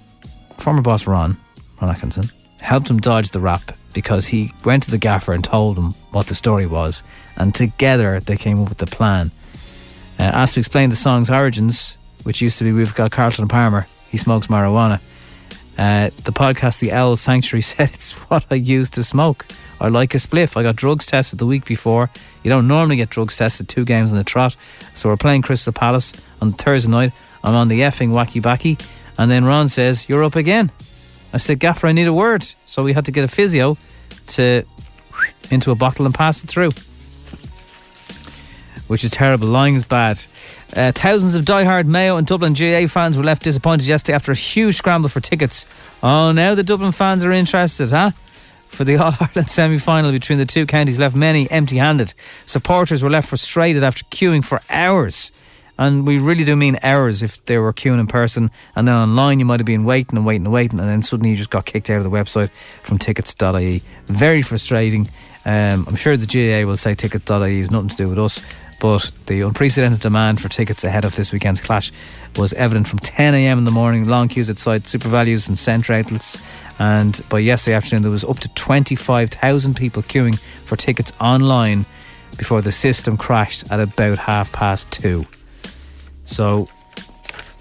former 0.60 0.84
boss 0.84 1.08
Ron, 1.08 1.36
Ron 1.82 1.90
Atkinson, 1.90 2.30
helped 2.62 2.92
him 2.92 3.00
dodge 3.00 3.32
the 3.32 3.40
rap 3.40 3.76
because 3.92 4.28
he 4.28 4.54
went 4.64 4.84
to 4.84 4.92
the 4.92 5.00
gaffer 5.00 5.34
and 5.34 5.44
told 5.44 5.80
him 5.80 5.96
what 6.12 6.28
the 6.28 6.36
story 6.36 6.68
was, 6.68 7.02
and 7.38 7.56
together 7.56 8.20
they 8.20 8.38
came 8.38 8.62
up 8.62 8.70
with 8.70 8.78
the 8.78 8.86
plan. 8.86 9.32
Uh, 10.20 10.24
asked 10.24 10.54
to 10.54 10.60
explain 10.60 10.92
the 10.92 10.96
song's 10.96 11.32
origins, 11.32 11.98
which 12.22 12.40
used 12.40 12.60
to 12.60 12.64
be 12.64 12.72
We've 12.72 12.94
Got 12.94 13.10
Carlton 13.10 13.48
Palmer, 13.48 13.88
he 14.12 14.18
smokes 14.18 14.46
marijuana. 14.46 15.00
Uh, 15.78 16.10
the 16.24 16.32
podcast, 16.32 16.80
The 16.80 16.92
Owl 16.92 17.16
Sanctuary, 17.16 17.62
said 17.74 17.92
it's 17.94 18.14
what 18.14 18.46
I 18.50 18.56
use 18.56 18.90
to 18.92 19.04
smoke. 19.04 19.46
I 19.80 19.90
like 19.90 20.16
a 20.16 20.18
spliff. 20.18 20.58
I 20.58 20.64
got 20.64 20.76
drugs 20.76 21.06
tested 21.06 21.40
the 21.40 21.46
week 21.46 21.66
before. 21.66 22.10
You 22.44 22.50
don't 22.50 22.68
normally 22.68 22.96
get 22.96 23.10
drugs 23.10 23.38
tested 23.38 23.70
two 23.70 23.86
games 23.86 24.12
in 24.12 24.18
the 24.18 24.24
trot. 24.24 24.56
So 24.96 25.10
we're 25.10 25.18
playing 25.18 25.44
Crystal 25.44 25.74
Palace 25.74 26.14
on 26.42 26.54
Thursday 26.54 26.90
night. 26.90 27.14
I'm 27.44 27.56
on 27.56 27.68
the 27.68 27.82
effing 27.82 28.10
wacky 28.10 28.42
backy. 28.42 28.78
And 29.18 29.30
then 29.30 29.46
Ron 29.46 29.68
says, 29.68 30.10
You're 30.10 30.24
up 30.24 30.36
again. 30.36 30.72
I 31.34 31.38
said, 31.38 31.60
Gaffer, 31.60 31.88
I 31.88 31.92
need 31.92 32.08
a 32.08 32.14
word. 32.14 32.48
So 32.66 32.84
we 32.84 32.94
had 32.94 33.06
to 33.06 33.12
get 33.12 33.24
a 33.24 33.28
physio 33.28 33.78
to 34.28 34.64
into 35.52 35.72
a 35.72 35.76
bottle 35.76 36.06
and 36.06 36.14
pass 36.14 36.44
it 36.44 36.48
through. 36.48 36.72
Which 38.88 39.04
is 39.04 39.12
terrible. 39.12 39.48
Lying 39.48 39.76
is 39.76 39.86
bad. 39.86 40.24
Uh, 40.74 40.92
thousands 40.94 41.36
of 41.36 41.44
die-hard 41.46 41.88
Mayo 41.88 42.18
and 42.18 42.26
Dublin 42.26 42.54
GAA 42.54 42.88
fans 42.88 43.18
were 43.18 43.24
left 43.24 43.44
disappointed 43.44 43.86
yesterday 43.86 44.16
after 44.16 44.32
a 44.32 44.36
huge 44.36 44.76
scramble 44.76 45.10
for 45.10 45.20
tickets. 45.20 45.66
Oh, 46.02 46.32
now 46.32 46.56
the 46.56 46.64
Dublin 46.64 46.94
fans 46.94 47.24
are 47.24 47.32
interested, 47.32 47.90
huh? 47.90 48.12
for 48.68 48.84
the 48.84 48.96
All 49.02 49.14
Ireland 49.20 49.50
semi 49.50 49.78
final 49.78 50.12
between 50.12 50.38
the 50.38 50.46
two 50.46 50.66
counties 50.66 51.00
left 51.00 51.16
many 51.16 51.50
empty 51.50 51.78
handed. 51.78 52.14
Supporters 52.46 53.04
were 53.04 53.10
left 53.10 53.30
frustrated 53.30 53.84
after 53.84 54.04
queuing 54.06 54.44
for 54.44 54.62
hours. 54.70 55.32
And 55.80 56.08
we 56.08 56.18
really 56.18 56.44
do 56.44 56.56
mean 56.56 56.80
hours 56.82 57.22
if 57.22 57.44
they 57.46 57.60
were 57.60 57.72
queuing 57.72 58.00
in 58.00 58.08
person. 58.08 58.50
And 58.76 58.88
then 58.88 58.96
online, 58.96 59.38
you 59.38 59.46
might 59.46 59.60
have 59.60 59.68
been 59.68 59.86
waiting 59.86 60.18
and 60.18 60.26
waiting 60.26 60.48
and 60.48 60.54
waiting. 60.54 60.80
And 60.80 60.90
then 60.90 61.04
suddenly 61.04 61.30
you 61.30 61.36
just 61.36 61.52
got 61.52 61.66
kicked 61.66 61.90
out 61.92 61.98
of 61.98 62.04
the 62.04 62.10
website 62.10 62.50
from 62.82 62.98
tickets.ie. 62.98 63.84
Very 64.08 64.42
frustrating. 64.42 65.08
Um, 65.46 65.86
I'm 65.88 65.96
sure 65.96 66.18
the 66.18 66.26
GAA 66.26 66.68
will 66.68 66.78
say 66.78 66.96
tickets.ie 66.96 67.60
is 67.60 67.70
nothing 67.70 67.90
to 67.90 67.96
do 67.96 68.10
with 68.10 68.18
us. 68.18 68.42
But 68.80 69.10
the 69.26 69.42
unprecedented 69.42 70.02
demand 70.02 70.40
for 70.40 70.50
tickets 70.50 70.84
ahead 70.84 71.04
of 71.04 71.16
this 71.16 71.32
weekend's 71.32 71.62
clash 71.62 71.92
was 72.36 72.54
evident 72.54 72.88
from 72.88 73.00
10am 73.00 73.58
in 73.58 73.64
the 73.64 73.72
morning. 73.72 74.08
Long 74.08 74.28
queues 74.28 74.50
at 74.50 74.56
outside 74.58 74.84
SuperValus 74.84 75.48
and 75.48 75.58
Centra 75.58 76.00
outlets. 76.00 76.38
And 76.80 77.20
by 77.30 77.40
yesterday 77.40 77.76
afternoon, 77.76 78.04
there 78.04 78.12
was 78.12 78.24
up 78.24 78.40
to 78.40 78.50
25,000 78.50 79.76
people 79.76 80.04
queuing 80.04 80.38
for 80.66 80.76
tickets 80.76 81.12
online 81.20 81.86
before 82.38 82.62
the 82.62 82.72
system 82.72 83.18
crashed 83.18 83.70
at 83.72 83.80
about 83.80 84.20
half 84.20 84.52
past 84.52 84.92
two. 84.92 85.26
So 86.26 86.70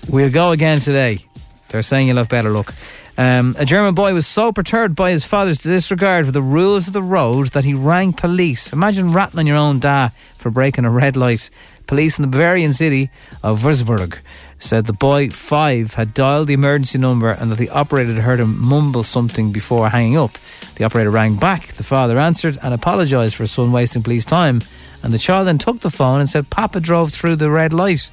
we'll 0.09 0.31
go 0.31 0.53
again 0.53 0.81
today. 0.81 1.25
They're 1.69 1.83
saying 1.83 2.09
you'll 2.09 2.19
have 2.19 2.29
better 2.29 2.51
luck. 2.51 2.75
Um, 3.19 3.57
a 3.59 3.65
German 3.65 3.95
boy 3.95 4.13
was 4.13 4.27
so 4.27 4.53
perturbed 4.53 4.95
by 4.95 5.11
his 5.11 5.25
father's 5.25 5.59
disregard 5.59 6.27
for 6.27 6.33
the 6.33 6.43
rules 6.43 6.87
of 6.87 6.93
the 6.93 7.03
road 7.03 7.49
that 7.49 7.65
he 7.65 7.73
rang 7.73 8.13
police. 8.13 8.73
Imagine 8.73 9.13
ratting 9.13 9.39
on 9.39 9.47
your 9.47 9.57
own 9.57 9.79
dad 9.79 10.13
for 10.37 10.51
breaking 10.51 10.85
a 10.85 10.91
red 10.91 11.17
light. 11.17 11.49
Police 11.87 12.19
in 12.19 12.23
the 12.23 12.29
Bavarian 12.29 12.75
city 12.75 13.11
of 13.43 13.63
Würzburg 13.63 14.19
said 14.59 14.87
the 14.87 14.93
boy, 14.93 15.31
five, 15.31 15.95
had 15.95 16.13
dialed 16.13 16.49
the 16.49 16.55
emergency 16.55 16.99
number 16.99 17.31
and 17.31 17.51
that 17.51 17.59
the 17.59 17.71
operator 17.71 18.13
had 18.13 18.23
heard 18.23 18.41
him 18.41 18.61
mumble 18.61 19.05
something 19.05 19.51
before 19.51 19.89
hanging 19.89 20.19
up. 20.19 20.37
The 20.75 20.85
operator 20.85 21.11
rang 21.11 21.37
back. 21.37 21.69
The 21.69 21.85
father 21.85 22.19
answered 22.19 22.59
and 22.63 22.75
apologised 22.75 23.37
for 23.37 23.45
his 23.45 23.53
son 23.53 23.73
wasting 23.73 24.03
police 24.03 24.25
time. 24.25 24.61
And 25.03 25.15
the 25.15 25.19
child 25.19 25.47
then 25.47 25.59
took 25.59 25.81
the 25.81 25.91
phone 25.91 26.21
and 26.21 26.29
said, 26.29 26.51
Papa 26.51 26.81
drove 26.81 27.13
through 27.13 27.37
the 27.37 27.51
red 27.51 27.73
light. 27.73 28.11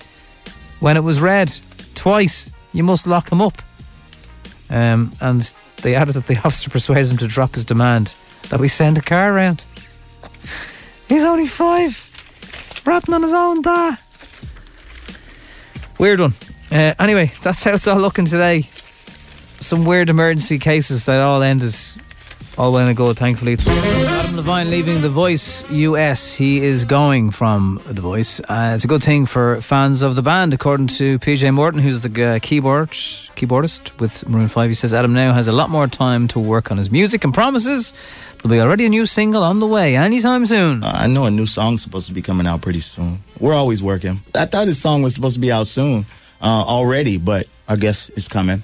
When 0.80 0.96
it 0.96 1.04
was 1.04 1.20
red, 1.20 1.58
twice, 1.96 2.50
you 2.72 2.84
must 2.84 3.08
lock 3.08 3.32
him 3.32 3.42
up. 3.42 3.62
Um, 4.70 5.12
and 5.22 5.54
they 5.82 5.96
added 5.96 6.16
that 6.16 6.28
the 6.28 6.38
officer 6.46 6.70
persuaded 6.70 7.10
him 7.10 7.18
to 7.18 7.28
drop 7.28 7.56
his 7.56 7.66
demand 7.66 8.14
that 8.50 8.60
we 8.60 8.68
send 8.68 8.98
a 8.98 9.02
car 9.02 9.34
around. 9.34 9.66
He's 11.08 11.24
only 11.24 11.48
five, 11.48 12.82
rapping 12.86 13.14
on 13.14 13.24
his 13.24 13.34
own 13.34 13.62
da. 13.62 13.96
Weird 16.00 16.20
one. 16.20 16.34
Uh, 16.72 16.94
anyway, 17.00 17.32
that's 17.42 17.64
how 17.64 17.74
it's 17.74 17.88
all 17.88 18.00
looking 18.00 18.26
today. 18.26 18.64
some 19.60 19.86
weird 19.86 20.10
emergency 20.10 20.60
cases 20.60 21.06
that 21.06 21.22
all 21.22 21.42
ended 21.42 21.76
all 22.58 22.72
well 22.72 22.88
and 22.88 22.96
good, 22.96 23.18
thankfully. 23.18 23.58
Adam 23.60 24.36
Levine 24.36 24.70
leaving 24.70 25.02
The 25.02 25.10
Voice 25.10 25.64
US. 25.70 26.34
He 26.34 26.64
is 26.64 26.86
going 26.86 27.32
from 27.32 27.82
The 27.86 28.02
Voice. 28.02 28.40
Uh, 28.42 28.74
it's 28.76 28.84
a 28.84 28.88
good 28.88 29.04
thing 29.04 29.26
for 29.26 29.60
fans 29.62 30.02
of 30.02 30.16
the 30.16 30.22
band, 30.22 30.54
according 30.54 30.88
to 30.88 31.20
PJ 31.20 31.54
Morton, 31.54 31.82
who's 31.82 32.02
the 32.02 32.24
uh, 32.24 32.40
keyboard 32.40 32.90
keyboardist 32.90 34.00
with 34.00 34.28
Maroon 34.28 34.48
5. 34.48 34.70
He 34.70 34.74
says 34.74 34.94
Adam 34.94 35.14
now 35.14 35.34
has 35.34 35.48
a 35.48 35.52
lot 35.52 35.70
more 35.70 35.88
time 35.88 36.28
to 36.30 36.40
work 36.40 36.72
on 36.72 36.78
his 36.78 36.92
music 36.92 37.24
and 37.24 37.34
promises 37.34 37.94
there'll 38.44 38.56
be 38.56 38.60
already 38.62 38.86
a 38.86 38.90
new 38.90 39.06
single 39.06 39.44
on 39.44 39.60
the 39.60 39.68
way 39.68 39.96
anytime 39.96 40.46
soon. 40.46 40.84
Uh, 40.84 40.92
I 40.94 41.08
know 41.08 41.26
a 41.26 41.32
new 41.32 41.46
song's 41.46 41.82
supposed 41.82 42.08
to 42.08 42.14
be 42.14 42.22
coming 42.22 42.46
out 42.46 42.62
pretty 42.62 42.80
soon. 42.80 43.24
We're 43.40 43.54
always 43.54 43.82
working. 43.82 44.22
I 44.36 44.46
thought 44.46 44.68
his 44.68 44.80
song 44.80 45.02
was 45.02 45.16
supposed 45.16 45.36
to 45.36 45.40
be 45.40 45.52
out 45.52 45.68
soon 45.68 46.06
uh, 46.42 46.46
already, 46.46 47.18
but 47.18 47.48
I 47.68 47.78
guess 47.78 48.10
it's 48.10 48.28
coming. 48.28 48.64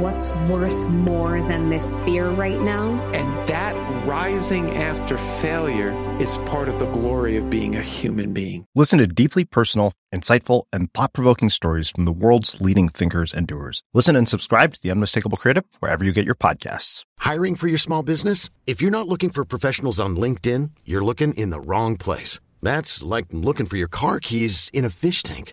What's 0.00 0.28
worth 0.48 0.88
more 0.88 1.42
than 1.42 1.68
this 1.68 1.94
fear 2.06 2.30
right 2.30 2.58
now? 2.58 2.92
And 3.12 3.46
that 3.46 3.74
rising 4.06 4.70
after 4.70 5.18
failure 5.18 5.92
is 6.18 6.38
part 6.46 6.70
of 6.70 6.78
the 6.78 6.86
glory 6.86 7.36
of 7.36 7.50
being 7.50 7.76
a 7.76 7.82
human 7.82 8.32
being. 8.32 8.64
Listen 8.74 8.98
to 9.00 9.06
deeply 9.06 9.44
personal, 9.44 9.92
insightful, 10.10 10.62
and 10.72 10.90
thought 10.94 11.12
provoking 11.12 11.50
stories 11.50 11.90
from 11.90 12.06
the 12.06 12.12
world's 12.12 12.58
leading 12.62 12.88
thinkers 12.88 13.34
and 13.34 13.46
doers. 13.46 13.82
Listen 13.92 14.16
and 14.16 14.26
subscribe 14.26 14.72
to 14.72 14.80
The 14.82 14.90
Unmistakable 14.90 15.36
Creative 15.36 15.64
wherever 15.80 16.02
you 16.02 16.12
get 16.12 16.24
your 16.24 16.34
podcasts. 16.34 17.04
Hiring 17.18 17.54
for 17.54 17.68
your 17.68 17.76
small 17.76 18.02
business? 18.02 18.48
If 18.66 18.80
you're 18.80 18.90
not 18.90 19.06
looking 19.06 19.28
for 19.28 19.44
professionals 19.44 20.00
on 20.00 20.16
LinkedIn, 20.16 20.70
you're 20.86 21.04
looking 21.04 21.34
in 21.34 21.50
the 21.50 21.60
wrong 21.60 21.98
place. 21.98 22.40
That's 22.62 23.02
like 23.02 23.26
looking 23.32 23.66
for 23.66 23.76
your 23.76 23.88
car 23.88 24.18
keys 24.18 24.70
in 24.72 24.86
a 24.86 24.90
fish 24.90 25.22
tank. 25.22 25.52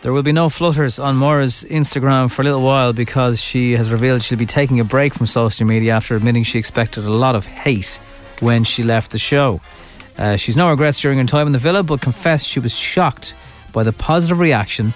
There 0.00 0.12
will 0.12 0.22
be 0.22 0.32
no 0.32 0.48
flutters 0.48 1.00
on 1.00 1.16
Maura's 1.16 1.64
Instagram 1.64 2.30
for 2.30 2.42
a 2.42 2.44
little 2.44 2.62
while 2.62 2.92
because 2.92 3.42
she 3.42 3.72
has 3.72 3.90
revealed 3.90 4.22
she'll 4.22 4.38
be 4.38 4.46
taking 4.46 4.78
a 4.78 4.84
break 4.84 5.12
from 5.12 5.26
social 5.26 5.66
media 5.66 5.92
after 5.92 6.14
admitting 6.14 6.44
she 6.44 6.58
expected 6.58 7.04
a 7.04 7.10
lot 7.10 7.34
of 7.34 7.44
hate 7.44 7.98
when 8.38 8.62
she 8.62 8.84
left 8.84 9.10
the 9.10 9.18
show. 9.18 9.60
Uh, 10.16 10.36
she's 10.36 10.56
no 10.56 10.70
regrets 10.70 11.00
during 11.00 11.18
her 11.18 11.24
time 11.24 11.48
in 11.48 11.52
the 11.52 11.58
villa, 11.58 11.82
but 11.82 12.00
confessed 12.00 12.46
she 12.46 12.60
was 12.60 12.76
shocked 12.76 13.34
by 13.72 13.82
the 13.82 13.92
positive 13.92 14.38
reaction 14.38 14.94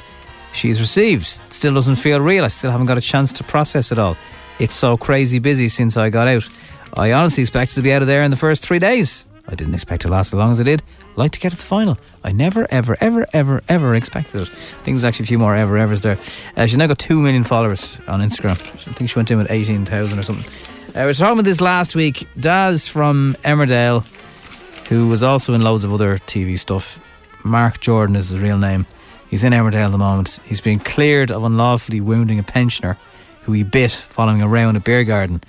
she's 0.52 0.80
received. 0.80 1.26
Still 1.50 1.74
doesn't 1.74 1.96
feel 1.96 2.20
real. 2.20 2.44
I 2.44 2.48
still 2.48 2.70
haven't 2.70 2.86
got 2.86 2.98
a 2.98 3.02
chance 3.02 3.32
to 3.32 3.44
process 3.44 3.90
it 3.90 3.98
all. 3.98 4.16
It's 4.60 4.76
so 4.76 4.96
crazy 4.96 5.40
busy 5.40 5.68
since 5.68 5.96
I 5.96 6.10
got 6.10 6.28
out. 6.28 6.48
I 6.94 7.12
honestly 7.12 7.42
expected 7.42 7.74
to 7.76 7.82
be 7.82 7.92
out 7.92 8.02
of 8.02 8.08
there 8.08 8.22
in 8.22 8.30
the 8.30 8.36
first 8.36 8.64
three 8.64 8.78
days. 8.78 9.24
I 9.48 9.56
didn't 9.56 9.74
expect 9.74 10.02
to 10.02 10.08
last 10.08 10.28
as 10.28 10.34
long 10.34 10.52
as 10.52 10.60
I 10.60 10.62
did. 10.62 10.82
Like 11.14 11.32
to 11.32 11.40
get 11.40 11.50
to 11.52 11.58
the 11.58 11.64
final. 11.64 11.98
I 12.24 12.32
never, 12.32 12.66
ever, 12.70 12.96
ever, 13.00 13.26
ever, 13.32 13.62
ever 13.68 13.94
expected 13.94 14.42
it. 14.42 14.48
I 14.48 14.82
think 14.82 14.96
there's 14.96 15.04
actually 15.04 15.24
a 15.24 15.26
few 15.26 15.38
more 15.38 15.54
ever, 15.54 15.76
evers 15.76 16.00
there. 16.00 16.18
Uh, 16.56 16.66
she's 16.66 16.78
now 16.78 16.86
got 16.86 16.98
2 16.98 17.20
million 17.20 17.44
followers 17.44 17.98
on 18.08 18.20
Instagram. 18.20 18.52
I 18.52 18.92
think 18.94 19.10
she 19.10 19.18
went 19.18 19.30
in 19.30 19.38
with 19.38 19.50
18,000 19.50 20.18
or 20.18 20.22
something. 20.22 20.50
Uh, 20.94 21.00
we 21.00 21.04
were 21.04 21.12
talking 21.12 21.32
about 21.34 21.44
this 21.44 21.60
last 21.60 21.94
week. 21.94 22.26
Daz 22.38 22.88
from 22.88 23.36
Emmerdale, 23.44 24.06
who 24.88 25.08
was 25.08 25.22
also 25.22 25.52
in 25.54 25.62
loads 25.62 25.84
of 25.84 25.92
other 25.92 26.18
TV 26.18 26.58
stuff. 26.58 26.98
Mark 27.44 27.80
Jordan 27.80 28.16
is 28.16 28.30
his 28.30 28.40
real 28.40 28.58
name. 28.58 28.86
He's 29.28 29.44
in 29.44 29.52
Emmerdale 29.52 29.86
at 29.86 29.92
the 29.92 29.98
moment. 29.98 30.38
He's 30.44 30.60
been 30.60 30.78
cleared 30.78 31.30
of 31.30 31.44
unlawfully 31.44 32.00
wounding 32.00 32.38
a 32.38 32.42
pensioner 32.42 32.96
who 33.42 33.52
he 33.52 33.62
bit 33.62 33.90
following 33.90 34.42
a 34.42 34.48
row 34.48 34.68
in 34.68 34.76
a 34.76 34.80
beer 34.80 35.04
garden. 35.04 35.42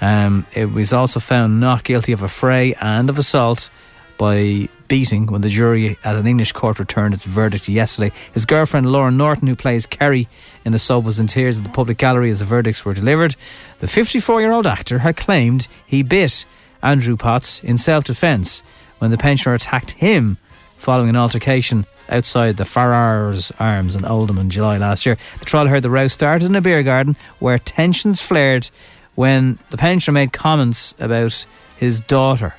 Um, 0.00 0.46
it 0.54 0.66
was 0.66 0.92
also 0.92 1.20
found 1.20 1.60
not 1.60 1.84
guilty 1.84 2.12
of 2.12 2.22
a 2.22 2.28
fray 2.28 2.74
and 2.80 3.08
of 3.10 3.18
assault 3.18 3.70
by 4.18 4.68
beating 4.88 5.26
when 5.26 5.40
the 5.40 5.48
jury 5.48 5.98
at 6.04 6.16
an 6.16 6.26
English 6.26 6.52
court 6.52 6.78
returned 6.78 7.14
its 7.14 7.24
verdict 7.24 7.68
yesterday. 7.68 8.14
His 8.32 8.44
girlfriend 8.46 8.90
Laura 8.90 9.10
Norton, 9.10 9.48
who 9.48 9.56
plays 9.56 9.86
Kerry 9.86 10.28
in 10.64 10.72
the 10.72 10.78
soap, 10.78 11.04
was 11.04 11.18
in 11.18 11.26
tears 11.26 11.58
at 11.58 11.64
the 11.64 11.70
public 11.70 11.98
gallery 11.98 12.30
as 12.30 12.38
the 12.38 12.44
verdicts 12.44 12.84
were 12.84 12.94
delivered. 12.94 13.36
The 13.80 13.88
54 13.88 14.40
year 14.40 14.52
old 14.52 14.66
actor 14.66 15.00
had 15.00 15.16
claimed 15.16 15.68
he 15.86 16.02
bit 16.02 16.44
Andrew 16.82 17.16
Potts 17.16 17.62
in 17.62 17.78
self 17.78 18.04
defence 18.04 18.62
when 18.98 19.10
the 19.10 19.18
pensioner 19.18 19.54
attacked 19.54 19.92
him 19.92 20.38
following 20.76 21.08
an 21.08 21.16
altercation 21.16 21.86
outside 22.08 22.56
the 22.56 22.64
Farrars 22.64 23.50
Arms 23.58 23.94
in 23.94 24.04
Oldham 24.04 24.38
in 24.38 24.50
July 24.50 24.78
last 24.78 25.06
year. 25.06 25.16
The 25.38 25.44
trial 25.44 25.66
heard 25.66 25.82
the 25.82 25.90
row 25.90 26.08
started 26.08 26.46
in 26.46 26.56
a 26.56 26.60
beer 26.60 26.82
garden 26.82 27.16
where 27.38 27.58
tensions 27.58 28.20
flared 28.20 28.70
when 29.14 29.58
the 29.70 29.76
pensioner 29.76 30.14
made 30.14 30.32
comments 30.32 30.94
about 30.98 31.46
his 31.76 32.00
daughter. 32.00 32.54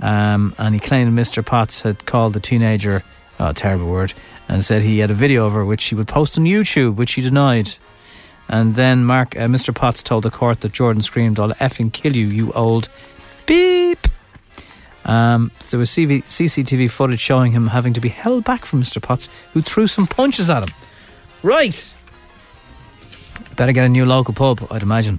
Um, 0.00 0.54
and 0.58 0.74
he 0.74 0.80
claimed 0.80 1.18
Mr. 1.18 1.44
Potts 1.44 1.82
had 1.82 2.04
called 2.06 2.34
the 2.34 2.40
teenager, 2.40 3.02
oh, 3.40 3.52
terrible 3.52 3.86
word, 3.86 4.12
and 4.48 4.64
said 4.64 4.82
he 4.82 4.98
had 4.98 5.10
a 5.10 5.14
video 5.14 5.46
of 5.46 5.52
her 5.52 5.64
which 5.64 5.84
he 5.84 5.94
would 5.94 6.08
post 6.08 6.36
on 6.38 6.44
YouTube, 6.44 6.96
which 6.96 7.14
he 7.14 7.22
denied. 7.22 7.74
And 8.48 8.74
then 8.74 9.04
Mark, 9.04 9.36
uh, 9.36 9.46
Mr. 9.46 9.74
Potts 9.74 10.02
told 10.02 10.22
the 10.22 10.30
court 10.30 10.60
that 10.60 10.72
Jordan 10.72 11.02
screamed, 11.02 11.38
I'll 11.38 11.52
effing 11.54 11.92
kill 11.92 12.14
you, 12.14 12.26
you 12.26 12.52
old 12.52 12.88
beep. 13.46 13.98
Um, 15.04 15.50
there 15.70 15.78
was 15.78 15.90
CV, 15.90 16.22
CCTV 16.24 16.90
footage 16.90 17.20
showing 17.20 17.52
him 17.52 17.68
having 17.68 17.92
to 17.94 18.00
be 18.00 18.08
held 18.08 18.44
back 18.44 18.64
from 18.64 18.82
Mr. 18.82 19.00
Potts, 19.00 19.28
who 19.52 19.62
threw 19.62 19.86
some 19.86 20.06
punches 20.06 20.50
at 20.50 20.62
him. 20.62 20.74
Right. 21.42 21.94
Better 23.56 23.72
get 23.72 23.86
a 23.86 23.88
new 23.88 24.04
local 24.04 24.34
pub, 24.34 24.66
I'd 24.70 24.82
imagine. 24.82 25.18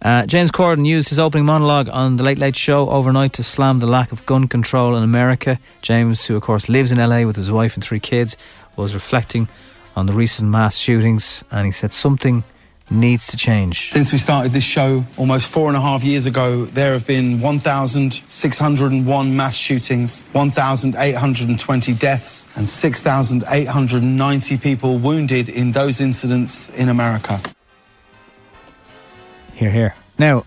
Uh, 0.00 0.26
James 0.26 0.50
Corden 0.50 0.86
used 0.86 1.08
his 1.08 1.18
opening 1.18 1.44
monologue 1.44 1.88
on 1.88 2.16
The 2.16 2.22
Late 2.22 2.38
Late 2.38 2.56
Show 2.56 2.88
overnight 2.90 3.32
to 3.34 3.42
slam 3.42 3.80
the 3.80 3.86
lack 3.86 4.12
of 4.12 4.24
gun 4.26 4.46
control 4.48 4.94
in 4.96 5.02
America. 5.02 5.58
James, 5.82 6.26
who 6.26 6.36
of 6.36 6.42
course 6.42 6.68
lives 6.68 6.92
in 6.92 6.98
LA 6.98 7.22
with 7.22 7.36
his 7.36 7.50
wife 7.50 7.74
and 7.74 7.82
three 7.82 8.00
kids, 8.00 8.36
was 8.76 8.94
reflecting 8.94 9.48
on 9.96 10.06
the 10.06 10.12
recent 10.12 10.50
mass 10.50 10.76
shootings 10.76 11.42
and 11.50 11.66
he 11.66 11.72
said 11.72 11.92
something 11.92 12.44
needs 12.90 13.26
to 13.28 13.36
change. 13.36 13.90
Since 13.92 14.12
we 14.12 14.18
started 14.18 14.52
this 14.52 14.62
show 14.62 15.04
almost 15.16 15.46
four 15.48 15.68
and 15.68 15.76
a 15.76 15.80
half 15.80 16.04
years 16.04 16.26
ago, 16.26 16.66
there 16.66 16.92
have 16.92 17.06
been 17.06 17.40
1,601 17.40 19.36
mass 19.36 19.56
shootings, 19.56 20.22
1,820 20.32 21.94
deaths, 21.94 22.46
and 22.56 22.68
6,890 22.68 24.58
people 24.58 24.98
wounded 24.98 25.48
in 25.48 25.72
those 25.72 26.00
incidents 26.00 26.68
in 26.70 26.90
America. 26.90 27.40
Here, 29.54 29.70
here. 29.70 29.94
Now, 30.18 30.44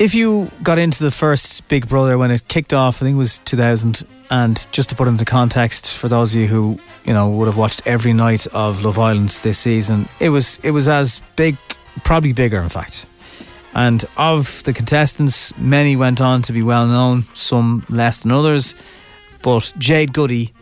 if 0.00 0.14
you 0.14 0.50
got 0.62 0.78
into 0.78 1.04
the 1.04 1.10
first 1.10 1.66
Big 1.68 1.88
Brother 1.88 2.18
when 2.18 2.30
it 2.30 2.48
kicked 2.48 2.72
off, 2.72 2.96
I 2.96 3.06
think 3.06 3.14
it 3.14 3.18
was 3.18 3.38
2000, 3.40 4.04
and 4.30 4.66
just 4.72 4.90
to 4.90 4.96
put 4.96 5.06
into 5.08 5.24
context 5.24 5.92
for 5.92 6.08
those 6.08 6.34
of 6.34 6.40
you 6.40 6.46
who 6.46 6.78
you 7.04 7.12
know 7.12 7.28
would 7.30 7.46
have 7.46 7.56
watched 7.56 7.86
every 7.86 8.12
night 8.12 8.46
of 8.48 8.82
Love 8.82 8.98
Island 8.98 9.30
this 9.42 9.58
season, 9.58 10.08
it 10.18 10.30
was 10.30 10.58
it 10.62 10.72
was 10.72 10.88
as 10.88 11.20
big, 11.36 11.56
probably 12.02 12.32
bigger, 12.32 12.60
in 12.60 12.68
fact. 12.68 13.06
And 13.74 14.04
of 14.16 14.62
the 14.64 14.72
contestants, 14.72 15.56
many 15.56 15.94
went 15.94 16.20
on 16.20 16.42
to 16.42 16.52
be 16.52 16.62
well 16.62 16.86
known, 16.86 17.22
some 17.34 17.84
less 17.88 18.20
than 18.20 18.32
others. 18.32 18.74
But 19.42 19.72
Jade 19.78 20.12
Goody, 20.12 20.52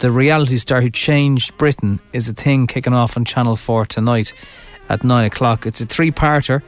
the 0.00 0.10
reality 0.10 0.58
star 0.58 0.82
who 0.82 0.90
changed 0.90 1.56
Britain, 1.56 2.00
is 2.12 2.28
a 2.28 2.34
thing 2.34 2.66
kicking 2.66 2.92
off 2.92 3.16
on 3.16 3.24
Channel 3.24 3.56
4 3.56 3.86
tonight 3.86 4.34
at 4.90 5.02
9 5.02 5.24
o'clock. 5.24 5.64
It's 5.64 5.80
a 5.80 5.86
three 5.86 6.10
parter. 6.10 6.62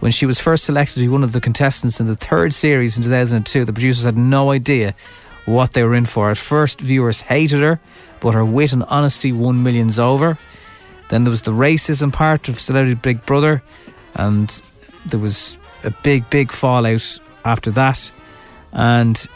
When 0.00 0.12
she 0.12 0.26
was 0.26 0.38
first 0.38 0.64
selected 0.64 0.94
to 0.94 1.00
be 1.00 1.08
one 1.08 1.24
of 1.24 1.32
the 1.32 1.40
contestants 1.40 2.00
in 2.00 2.06
the 2.06 2.16
third 2.16 2.52
series 2.52 2.96
in 2.96 3.02
2002, 3.02 3.64
the 3.64 3.72
producers 3.72 4.04
had 4.04 4.16
no 4.16 4.50
idea 4.50 4.94
what 5.46 5.72
they 5.72 5.82
were 5.82 5.94
in 5.94 6.06
for. 6.06 6.30
At 6.30 6.36
first, 6.36 6.80
viewers 6.80 7.22
hated 7.22 7.60
her, 7.60 7.80
but 8.20 8.34
her 8.34 8.44
wit 8.44 8.72
and 8.72 8.82
honesty 8.84 9.32
won 9.32 9.62
millions 9.62 9.98
over. 9.98 10.38
Then 11.08 11.24
there 11.24 11.30
was 11.30 11.42
the 11.42 11.52
racism 11.52 12.12
part 12.12 12.48
of 12.48 12.60
Celebrity 12.60 12.94
Big 12.94 13.24
Brother, 13.24 13.62
and 14.14 14.48
there 15.06 15.20
was 15.20 15.56
a 15.84 15.90
big, 15.90 16.28
big 16.30 16.52
fallout 16.52 17.18
after 17.44 17.70
that. 17.72 18.10
And 18.72 19.26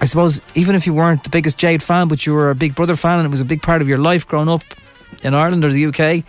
I 0.00 0.06
suppose 0.06 0.40
even 0.54 0.74
if 0.74 0.86
you 0.86 0.94
weren't 0.94 1.24
the 1.24 1.30
biggest 1.30 1.58
Jade 1.58 1.82
fan, 1.82 2.08
but 2.08 2.26
you 2.26 2.32
were 2.32 2.50
a 2.50 2.54
Big 2.54 2.74
Brother 2.74 2.96
fan 2.96 3.20
and 3.20 3.26
it 3.26 3.30
was 3.30 3.40
a 3.40 3.44
big 3.44 3.62
part 3.62 3.82
of 3.82 3.88
your 3.88 3.98
life 3.98 4.26
growing 4.26 4.48
up 4.48 4.64
in 5.22 5.34
Ireland 5.34 5.64
or 5.64 5.70
the 5.70 5.86
UK, 5.86 6.24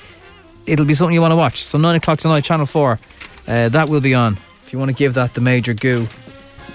it'll 0.66 0.86
be 0.86 0.94
something 0.94 1.14
you 1.14 1.22
want 1.22 1.32
to 1.32 1.38
watch. 1.38 1.64
So, 1.64 1.78
9 1.78 1.96
o'clock 1.96 2.20
tonight, 2.20 2.44
Channel 2.44 2.66
4, 2.66 3.00
uh, 3.48 3.70
that 3.70 3.90
will 3.90 4.02
be 4.02 4.14
on. 4.14 4.38
If 4.66 4.74
you 4.74 4.80
want 4.80 4.90
to 4.90 4.96
give 4.96 5.16
that 5.16 5.34
the 5.34 5.42
major 5.42 5.74
goo, 5.74 6.08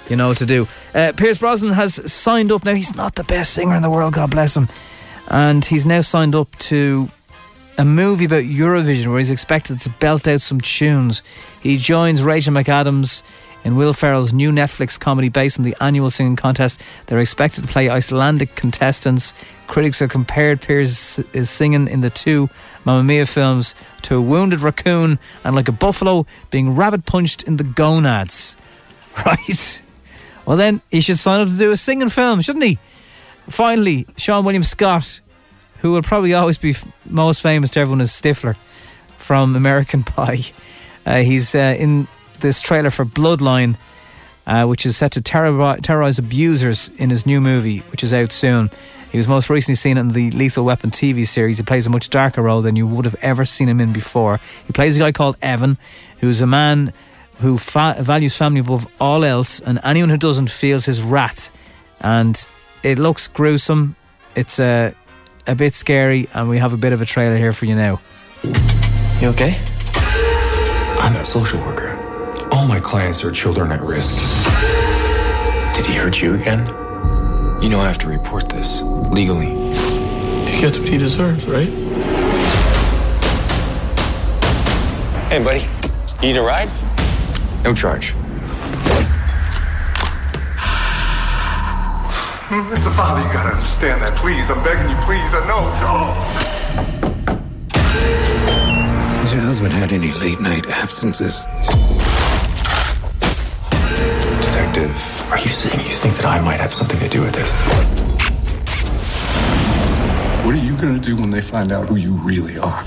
you 0.09 0.15
know 0.15 0.29
what 0.29 0.37
to 0.37 0.45
do. 0.45 0.67
Uh, 0.93 1.13
Pierce 1.15 1.37
Brosnan 1.37 1.73
has 1.73 2.11
signed 2.11 2.51
up 2.51 2.65
now. 2.65 2.73
He's 2.73 2.95
not 2.95 3.15
the 3.15 3.23
best 3.23 3.53
singer 3.53 3.75
in 3.75 3.81
the 3.81 3.89
world, 3.89 4.13
God 4.13 4.31
bless 4.31 4.55
him, 4.55 4.67
and 5.29 5.63
he's 5.63 5.85
now 5.85 6.01
signed 6.01 6.35
up 6.35 6.55
to 6.59 7.09
a 7.77 7.85
movie 7.85 8.25
about 8.25 8.43
Eurovision 8.43 9.07
where 9.07 9.19
he's 9.19 9.31
expected 9.31 9.79
to 9.79 9.89
belt 9.89 10.27
out 10.27 10.41
some 10.41 10.59
tunes. 10.59 11.23
He 11.61 11.77
joins 11.77 12.21
Rachel 12.23 12.53
McAdams 12.53 13.23
in 13.63 13.75
Will 13.75 13.93
Ferrell's 13.93 14.33
new 14.33 14.51
Netflix 14.51 14.99
comedy 14.99 15.29
based 15.29 15.59
on 15.59 15.65
the 15.65 15.75
annual 15.81 16.09
singing 16.09 16.35
contest. 16.35 16.81
They're 17.07 17.19
expected 17.19 17.61
to 17.61 17.67
play 17.67 17.89
Icelandic 17.89 18.55
contestants. 18.55 19.33
Critics 19.67 19.99
have 19.99 20.09
compared 20.09 20.61
Pierce 20.61 21.19
is 21.33 21.49
singing 21.49 21.87
in 21.87 22.01
the 22.01 22.09
two 22.09 22.49
Mamma 22.85 23.03
Mia 23.03 23.25
films 23.25 23.75
to 24.03 24.15
a 24.15 24.21
wounded 24.21 24.61
raccoon 24.61 25.19
and 25.43 25.55
like 25.55 25.67
a 25.67 25.73
buffalo 25.73 26.25
being 26.49 26.75
rabbit 26.75 27.05
punched 27.05 27.43
in 27.43 27.57
the 27.57 27.63
gonads. 27.63 28.55
Right? 29.25 29.81
Well, 30.45 30.55
then 30.55 30.81
he 30.89 31.01
should 31.01 31.19
sign 31.19 31.41
up 31.41 31.49
to 31.49 31.57
do 31.57 31.71
a 31.71 31.77
singing 31.77 32.07
film, 32.09 32.41
shouldn't 32.41 32.63
he? 32.63 32.79
Finally, 33.49 34.05
Seann 34.15 34.45
William 34.45 34.63
Scott, 34.63 35.19
who 35.79 35.91
will 35.91 36.01
probably 36.03 36.33
always 36.33 36.57
be 36.57 36.69
f- 36.69 36.85
most 37.05 37.41
famous 37.41 37.71
to 37.71 37.81
everyone 37.81 37.99
as 37.99 38.11
Stifler 38.11 38.55
from 39.17 39.55
American 39.55 40.03
Pie. 40.05 40.43
Uh, 41.05 41.17
he's 41.17 41.53
uh, 41.53 41.75
in 41.77 42.07
this 42.41 42.61
trailer 42.61 42.89
for 42.89 43.05
Bloodline, 43.05 43.77
uh, 44.47 44.65
which 44.65 44.85
is 44.85 44.97
set 44.97 45.11
to 45.13 45.21
terror- 45.21 45.77
terrorize 45.81 46.17
abusers 46.19 46.89
in 46.97 47.09
his 47.09 47.25
new 47.25 47.39
movie, 47.41 47.79
which 47.91 48.03
is 48.03 48.13
out 48.13 48.31
soon. 48.31 48.69
He 49.11 49.17
was 49.17 49.27
most 49.27 49.49
recently 49.49 49.75
seen 49.75 49.97
in 49.97 50.09
the 50.09 50.29
Lethal 50.31 50.65
Weapon 50.65 50.91
TV 50.91 51.27
series. 51.27 51.57
He 51.57 51.63
plays 51.63 51.87
a 51.87 51.89
much 51.89 52.09
darker 52.09 52.43
role 52.43 52.61
than 52.61 52.75
you 52.75 52.85
would 52.85 53.05
have 53.05 53.15
ever 53.21 53.43
seen 53.43 53.67
him 53.67 53.79
in 53.81 53.91
before. 53.91 54.39
He 54.67 54.73
plays 54.73 54.95
a 54.97 54.99
guy 54.99 55.11
called 55.11 55.35
Evan, 55.41 55.77
who's 56.19 56.41
a 56.41 56.47
man 56.47 56.93
who 57.39 57.57
fa- 57.57 57.95
values 57.99 58.35
family 58.35 58.59
above 58.59 58.87
all 58.99 59.23
else, 59.25 59.59
and 59.59 59.79
anyone 59.83 60.09
who 60.09 60.17
doesn't 60.17 60.49
feels 60.49 60.85
his 60.85 61.01
wrath. 61.01 61.49
And 62.01 62.45
it 62.83 62.99
looks 62.99 63.27
gruesome. 63.27 63.95
It's 64.35 64.59
a, 64.59 64.93
a 65.47 65.55
bit 65.55 65.73
scary, 65.73 66.29
and 66.33 66.47
we 66.47 66.59
have 66.59 66.73
a 66.73 66.77
bit 66.77 66.93
of 66.93 67.01
a 67.01 67.05
trailer 67.05 67.37
here 67.37 67.53
for 67.53 67.65
you 67.65 67.75
now. 67.75 67.99
You 69.21 69.29
okay? 69.29 69.57
I'm 70.99 71.15
a 71.15 71.25
social 71.25 71.59
worker. 71.61 71.88
All 72.51 72.65
my 72.65 72.79
clients 72.79 73.23
are 73.23 73.31
children 73.31 73.71
at 73.71 73.81
risk. 73.81 74.15
Did 75.75 75.85
he 75.85 75.93
hurt 75.93 76.19
you 76.19 76.33
again? 76.33 76.65
You 77.61 77.69
know 77.69 77.79
I 77.79 77.87
have 77.87 77.99
to 77.99 78.07
report 78.07 78.49
this 78.49 78.81
legally. 78.81 79.51
He 80.45 80.59
gets 80.59 80.79
what 80.79 80.87
he 80.87 80.97
deserves, 80.97 81.45
right? 81.45 81.69
Hey, 85.29 85.43
buddy. 85.43 85.67
You 86.21 86.33
need 86.33 86.37
a 86.37 86.41
ride? 86.41 86.69
No 87.63 87.75
charge. 87.75 88.15
As 92.49 92.87
a 92.87 92.91
father, 92.91 93.21
you 93.27 93.31
gotta 93.31 93.55
understand 93.55 94.01
that. 94.01 94.17
Please, 94.17 94.49
I'm 94.49 94.63
begging 94.63 94.89
you, 94.89 94.97
please. 95.05 95.33
I 95.35 95.45
know. 95.47 95.69
Has 99.21 99.31
your 99.31 99.41
husband 99.41 99.71
had 99.71 99.91
any 99.91 100.13
late 100.13 100.41
night 100.41 100.65
absences? 100.67 101.45
Detective, 104.79 105.31
are 105.31 105.39
you 105.39 105.49
saying 105.49 105.85
you 105.85 105.91
think 105.91 106.15
that 106.15 106.25
I 106.25 106.39
might 106.41 106.59
have 106.59 106.73
something 106.73 106.99
to 106.99 107.09
do 107.09 107.21
with 107.21 107.33
this? 107.33 107.51
What 110.45 110.55
are 110.55 110.65
you 110.65 110.75
gonna 110.77 110.99
do 110.99 111.17
when 111.17 111.29
they 111.29 111.41
find 111.41 111.73
out 111.73 111.89
who 111.89 111.97
you 111.97 112.17
really 112.23 112.57
are? 112.57 112.79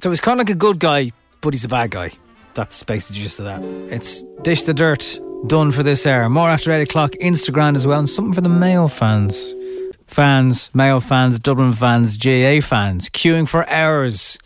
So 0.00 0.10
he's 0.10 0.20
kind 0.20 0.40
of 0.40 0.48
like 0.48 0.54
a 0.54 0.58
good 0.58 0.80
guy, 0.80 1.12
but 1.40 1.54
he's 1.54 1.64
a 1.64 1.68
bad 1.68 1.92
guy. 1.92 2.10
That's 2.54 2.82
basically 2.82 3.22
just 3.22 3.38
that. 3.38 3.62
It's 3.90 4.24
Dish 4.42 4.64
the 4.64 4.74
Dirt, 4.74 5.20
done 5.46 5.70
for 5.70 5.84
this 5.84 6.04
hour. 6.04 6.28
More 6.28 6.50
after 6.50 6.72
8 6.72 6.82
o'clock, 6.82 7.12
Instagram 7.20 7.76
as 7.76 7.86
well, 7.86 8.00
and 8.00 8.08
something 8.08 8.32
for 8.34 8.40
the 8.40 8.48
Mayo 8.48 8.88
fans. 8.88 9.54
Fans, 10.08 10.70
Mayo 10.74 10.98
fans, 10.98 11.38
Dublin 11.38 11.72
fans, 11.72 12.16
GAA 12.16 12.60
fans, 12.60 13.08
queuing 13.08 13.48
for 13.48 13.68
hours 13.70 14.36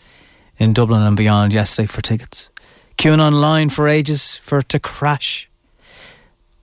in 0.59 0.74
Dublin 0.74 1.02
and 1.02 1.16
beyond 1.16 1.54
yesterday 1.54 1.87
for 1.87 2.02
tickets. 2.02 2.50
Queuing 2.98 3.20
online 3.20 3.68
for 3.68 3.87
ages 3.87 4.34
for 4.34 4.58
it 4.58 4.68
to 4.70 4.80
crash. 4.80 5.48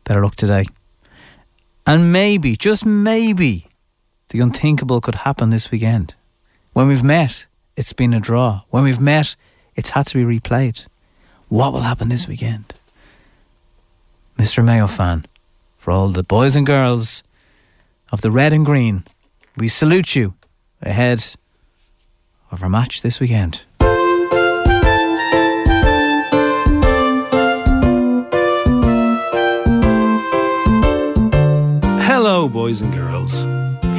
Better 0.04 0.22
luck 0.22 0.36
today. 0.36 0.66
And 1.88 2.12
maybe, 2.12 2.58
just 2.58 2.86
maybe, 2.86 3.68
the 4.30 4.42
unthinkable 4.42 5.00
could 5.00 5.16
happen 5.16 5.50
this 5.50 5.72
weekend. 5.72 6.14
When 6.74 6.90
we've 6.90 7.04
met, 7.04 7.46
it's 7.78 7.94
been 7.94 8.14
a 8.14 8.20
draw. 8.20 8.64
When 8.70 8.84
we've 8.84 9.00
met, 9.00 9.38
it's 9.78 9.92
had 9.92 10.08
to 10.08 10.18
be 10.18 10.40
replayed. 10.40 10.86
What 11.48 11.72
will 11.72 11.82
happen 11.82 12.10
this 12.10 12.28
weekend? 12.28 12.74
Mr. 14.38 14.62
Mayo 14.62 14.88
fan, 14.88 15.24
for 15.78 15.92
all 15.92 16.10
the 16.10 16.22
boys 16.22 16.58
and 16.58 16.66
girls 16.66 17.24
of 18.12 18.20
the 18.20 18.32
red 18.32 18.52
and 18.52 18.66
green, 18.66 19.06
we 19.56 19.70
salute 19.70 20.18
you 20.18 20.34
ahead 20.82 21.34
of 22.52 22.62
our 22.62 22.68
match 22.68 23.02
this 23.04 23.22
weekend. 23.22 23.64
Boys 32.56 32.82
and 32.82 32.94
girls. 32.94 33.44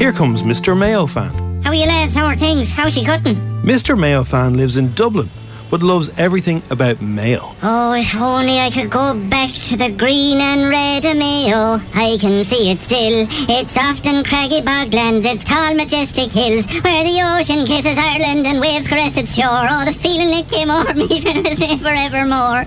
Here 0.01 0.13
comes 0.13 0.41
Mr. 0.41 0.75
Mayo 0.75 1.05
fan. 1.05 1.31
How 1.63 1.73
are 1.73 1.75
you 1.75 1.85
lads? 1.85 2.15
How 2.15 2.25
are 2.25 2.35
things? 2.35 2.73
How's 2.73 2.95
she 2.95 3.05
cutting? 3.05 3.37
Mr. 3.63 3.99
Mayo 3.99 4.25
fan 4.25 4.57
lives 4.57 4.79
in 4.79 4.95
Dublin, 4.95 5.29
but 5.69 5.83
loves 5.83 6.09
everything 6.17 6.63
about 6.71 7.03
Mayo. 7.03 7.55
Oh, 7.63 7.93
if 7.93 8.17
only 8.17 8.59
I 8.59 8.71
could 8.71 8.91
go 8.91 9.13
back 9.29 9.53
to 9.69 9.77
the 9.77 9.91
green 9.91 10.41
and 10.41 10.71
red 10.71 11.05
of 11.05 11.19
Mayo. 11.19 11.83
I 11.93 12.17
can 12.19 12.45
see 12.45 12.71
it 12.71 12.81
still. 12.81 13.27
It's 13.31 13.73
soft 13.73 14.07
and 14.07 14.27
craggy 14.27 14.63
boglands, 14.63 15.27
it's 15.27 15.45
tall, 15.45 15.75
majestic 15.75 16.33
hills, 16.33 16.65
where 16.81 17.05
the 17.05 17.21
ocean 17.37 17.67
kisses 17.67 17.99
Ireland 17.99 18.47
and 18.47 18.59
waves 18.59 18.89
caress 18.89 19.19
its 19.19 19.35
shore. 19.35 19.67
Oh, 19.69 19.85
the 19.85 19.93
feeling 19.93 20.33
it 20.33 20.49
came 20.49 20.71
over 20.71 20.95
me 21.03 21.21
when 21.21 21.47
I 21.47 21.51
was 21.51 21.83
forevermore. 21.83 22.65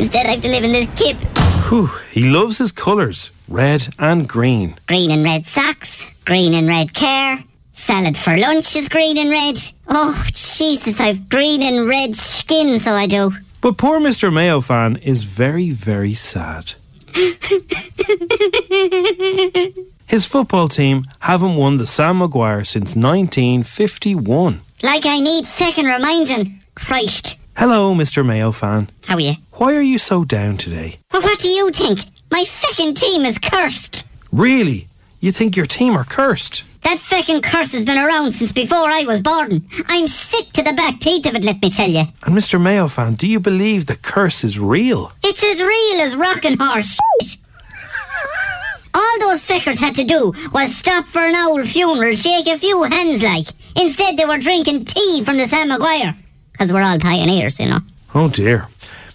Instead, 0.00 0.26
I 0.26 0.30
have 0.30 0.40
to 0.40 0.48
live 0.48 0.64
in 0.64 0.72
this 0.72 0.88
kip. 0.96 1.16
Whew, 1.68 1.90
he 2.10 2.22
loves 2.22 2.56
his 2.56 2.72
colours, 2.72 3.30
red 3.46 3.88
and 3.98 4.26
green. 4.26 4.76
Green 4.86 5.10
and 5.10 5.22
red 5.22 5.46
socks, 5.46 6.06
green 6.24 6.54
and 6.54 6.66
red 6.66 6.94
care. 6.94 7.44
Salad 7.74 8.16
for 8.16 8.38
lunch 8.38 8.74
is 8.74 8.88
green 8.88 9.18
and 9.18 9.28
red. 9.28 9.58
Oh, 9.86 10.24
Jesus, 10.32 10.98
I've 10.98 11.28
green 11.28 11.62
and 11.62 11.86
red 11.86 12.16
skin, 12.16 12.80
so 12.80 12.92
I 12.92 13.06
do. 13.06 13.32
But 13.60 13.76
poor 13.76 14.00
Mr. 14.00 14.32
Mayo 14.32 14.62
fan 14.62 14.96
is 14.96 15.24
very, 15.24 15.70
very 15.70 16.14
sad. 16.14 16.72
His 20.06 20.24
football 20.24 20.68
team 20.68 21.04
haven't 21.20 21.56
won 21.56 21.76
the 21.76 21.86
Sam 21.86 22.18
Maguire 22.18 22.64
since 22.64 22.96
1951. 22.96 24.60
Like 24.82 25.04
I 25.04 25.20
need 25.20 25.44
second 25.44 25.84
reminding. 25.84 26.62
Christ. 26.74 27.37
Hello, 27.58 27.92
Mr. 27.92 28.24
Mayo 28.24 28.52
fan. 28.52 28.88
How 29.06 29.16
are 29.16 29.20
you? 29.20 29.32
Why 29.54 29.74
are 29.74 29.82
you 29.82 29.98
so 29.98 30.24
down 30.24 30.58
today? 30.58 31.00
Well, 31.12 31.22
what 31.22 31.40
do 31.40 31.48
you 31.48 31.72
think? 31.72 31.98
My 32.30 32.44
feckin' 32.44 32.94
team 32.94 33.24
is 33.24 33.36
cursed. 33.36 34.06
Really? 34.30 34.86
You 35.18 35.32
think 35.32 35.56
your 35.56 35.66
team 35.66 35.96
are 35.96 36.04
cursed? 36.04 36.62
That 36.84 36.98
feckin' 36.98 37.42
curse 37.42 37.72
has 37.72 37.84
been 37.84 37.98
around 37.98 38.30
since 38.30 38.52
before 38.52 38.88
I 38.88 39.02
was 39.02 39.20
born. 39.22 39.66
I'm 39.88 40.06
sick 40.06 40.52
to 40.52 40.62
the 40.62 40.72
back 40.72 41.00
teeth 41.00 41.26
of 41.26 41.34
it, 41.34 41.42
let 41.42 41.60
me 41.60 41.68
tell 41.70 41.90
you. 41.90 42.04
And 42.22 42.36
Mr. 42.36 42.60
Mayo 42.60 42.86
fan, 42.86 43.14
do 43.16 43.26
you 43.26 43.40
believe 43.40 43.86
the 43.86 43.96
curse 43.96 44.44
is 44.44 44.60
real? 44.60 45.10
It's 45.24 45.42
as 45.42 45.58
real 45.58 46.00
as 46.00 46.14
rocking 46.14 46.58
horse 46.60 46.96
shit. 47.20 47.38
All 48.94 49.18
those 49.18 49.42
feckers 49.42 49.80
had 49.80 49.96
to 49.96 50.04
do 50.04 50.32
was 50.52 50.76
stop 50.76 51.06
for 51.06 51.24
an 51.24 51.34
owl 51.34 51.64
funeral, 51.64 52.14
shake 52.14 52.46
a 52.46 52.56
few 52.56 52.84
hands 52.84 53.20
like. 53.20 53.48
Instead, 53.74 54.16
they 54.16 54.26
were 54.26 54.38
drinking 54.38 54.84
tea 54.84 55.24
from 55.24 55.38
the 55.38 55.48
Sam 55.48 55.70
Maguire. 55.70 56.14
Because 56.58 56.72
we're 56.72 56.82
all 56.82 56.98
pioneers, 56.98 57.60
you 57.60 57.66
know. 57.66 57.78
Oh 58.16 58.28
dear. 58.28 58.66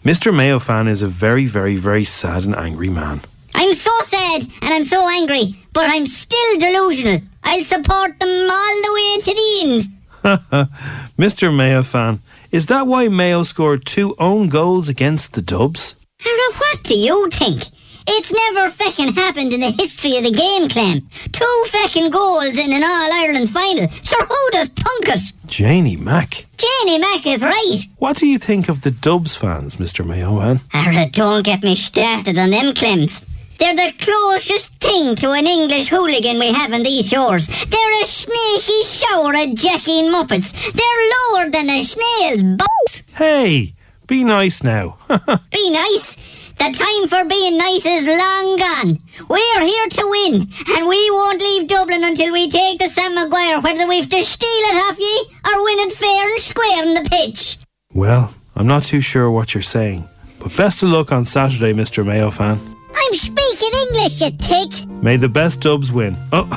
Mr. 0.06 0.34
Mayo 0.34 0.60
fan 0.60 0.88
is 0.88 1.02
a 1.02 1.08
very, 1.08 1.46
very, 1.46 1.76
very 1.76 2.06
sad 2.06 2.46
and 2.46 2.56
angry 2.56 2.90
man. 2.90 3.22
I'm 3.54 3.74
so 3.74 3.92
sad 4.06 4.44
and 4.62 4.74
I'm 4.74 4.86
so 4.86 5.10
angry, 5.10 5.56
but 5.74 5.90
I'm 5.90 6.06
still 6.06 6.58
delusional. 6.58 7.20
I'll 7.44 7.64
support 7.66 8.18
them 8.20 8.30
all 8.50 8.82
the 8.82 8.94
way 8.94 9.22
to 9.22 9.34
the 9.34 9.60
end. 9.62 10.70
Mr. 11.20 11.54
Mayo 11.54 11.84
fan, 11.84 12.22
is 12.52 12.68
that 12.68 12.88
why 12.88 13.10
Mayo 13.10 13.44
scored 13.44 13.86
two 13.86 14.16
own 14.20 14.48
goals 14.48 14.88
against 14.88 15.34
the 15.34 15.42
Dubs? 15.42 15.96
What 16.24 16.84
do 16.84 16.96
you 16.96 17.30
think? 17.30 17.66
It's 18.08 18.32
never 18.32 18.70
feckin' 18.70 19.16
happened 19.16 19.54
in 19.54 19.62
the 19.62 19.72
history 19.72 20.18
of 20.18 20.24
the 20.24 20.32
game, 20.32 20.70
Clem. 20.70 21.08
Two 21.32 21.64
feckin' 21.68 22.12
goals 22.12 22.58
in 22.58 22.74
an 22.74 22.84
All 22.84 23.14
Ireland 23.14 23.50
final. 23.50 23.88
Sure, 24.04 24.26
who'd 24.26 24.56
have 24.56 24.70
thunk 24.70 25.08
it? 25.10 25.34
Janie 25.46 25.96
Mack. 25.96 26.46
Janie 26.58 27.00
Mack 27.00 27.26
is 27.26 27.42
right. 27.42 27.80
What 27.98 28.18
do 28.18 28.28
you 28.28 28.38
think 28.40 28.70
of 28.70 28.82
the 28.82 28.92
Dubs 28.92 29.36
fans, 29.36 29.78
Mr. 29.78 30.06
Mayo 30.06 30.40
fan? 30.40 30.60
Ara, 30.74 31.10
don't 31.10 31.44
get 31.44 31.64
me 31.64 31.76
started 31.76 32.38
on 32.38 32.52
them, 32.52 32.74
Clems. 32.74 33.24
They're 33.60 33.76
the 33.76 33.94
closest 34.00 34.72
thing 34.82 35.16
to 35.18 35.32
an 35.32 35.48
English 35.48 35.88
hooligan 35.88 36.40
we 36.40 36.52
have 36.52 36.74
on 36.74 36.84
these 36.84 37.08
shores. 37.08 37.48
They're 37.48 38.02
a 38.02 38.06
snaky 38.06 38.84
shower 38.84 39.34
of 39.36 39.56
jacking 39.56 40.06
muppets. 40.06 40.52
They're 40.74 41.40
lower 41.40 41.50
than 41.50 41.70
a 41.70 41.84
snail's 41.84 42.44
butts. 42.58 43.04
Hey, 43.16 43.74
Be 44.14 44.24
nice 44.24 44.62
now. 44.64 45.00
Be 45.52 45.72
nice. 45.72 46.16
The 46.60 46.70
time 46.72 47.08
for 47.10 47.28
being 47.28 47.58
nice 47.58 47.84
is 47.84 48.06
long 48.06 48.58
gone. 48.58 49.00
We're 49.28 49.66
here 49.66 49.88
to 49.88 50.08
win, 50.08 50.34
and 50.70 50.88
we 50.88 51.10
won't 51.10 51.42
leave 51.42 51.68
Dublin 51.68 52.04
until 52.04 52.32
we 52.32 52.48
take 52.48 52.78
the 52.78 52.90
Sam 52.90 53.16
Maguire, 53.16 53.60
whether 53.60 53.88
we've 53.88 54.08
to 54.08 54.24
steal 54.24 54.48
it 54.70 54.76
off 54.86 55.00
ye 55.00 55.16
or 55.52 55.64
win 55.64 55.80
it 55.80 55.94
fair 55.94 56.30
and 56.30 56.40
square 56.40 56.86
on 56.86 56.94
the 56.94 57.10
pitch. 57.10 57.58
well, 57.96 58.36
I'm 58.56 58.68
not 58.68 58.84
too 58.84 59.02
sure 59.02 59.32
what 59.32 59.56
you're 59.56 59.64
saying, 59.64 60.08
but 60.38 60.56
best 60.56 60.84
of 60.84 60.90
luck 60.90 61.12
on 61.12 61.26
Saturday, 61.26 61.74
Mr. 61.74 62.06
Mayo 62.06 62.30
fan. 62.30 62.60
I'm 62.96 63.16
speaking 63.16 63.72
English, 63.88 64.22
you 64.22 64.30
tick. 64.38 64.88
May 65.02 65.18
the 65.18 65.28
best 65.28 65.62
dubs 65.62 65.92
win. 65.92 66.16
Oh, 66.32 66.48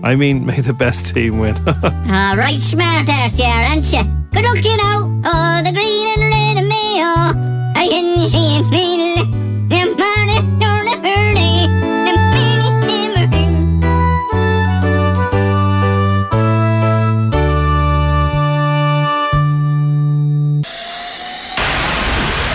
I 0.02 0.16
mean, 0.16 0.44
may 0.44 0.60
the 0.60 0.72
best 0.72 1.14
team 1.14 1.38
win. 1.38 1.54
All 1.68 2.36
right, 2.36 2.58
smart 2.58 3.08
arse, 3.08 3.38
you 3.38 3.44
are, 3.44 3.62
aren't 3.62 3.92
you? 3.92 4.02
Good 4.32 4.44
luck 4.44 4.58
to 4.58 4.68
you 4.68 4.76
now. 4.76 5.22
Oh, 5.24 5.62
the 5.64 5.70
green 5.70 6.08
and 6.08 6.30
red. 6.32 6.35
I 7.86 7.88
can 7.88 8.18
see 8.26 8.56
it 8.58 8.64
smile. 8.64 9.26
The 9.68 9.82
morning, 9.94 10.58
nor 10.58 10.82
the 10.82 10.98
hurry. 11.06 11.70
The 12.02 12.14
minute, 12.26 12.70
never 12.90 13.30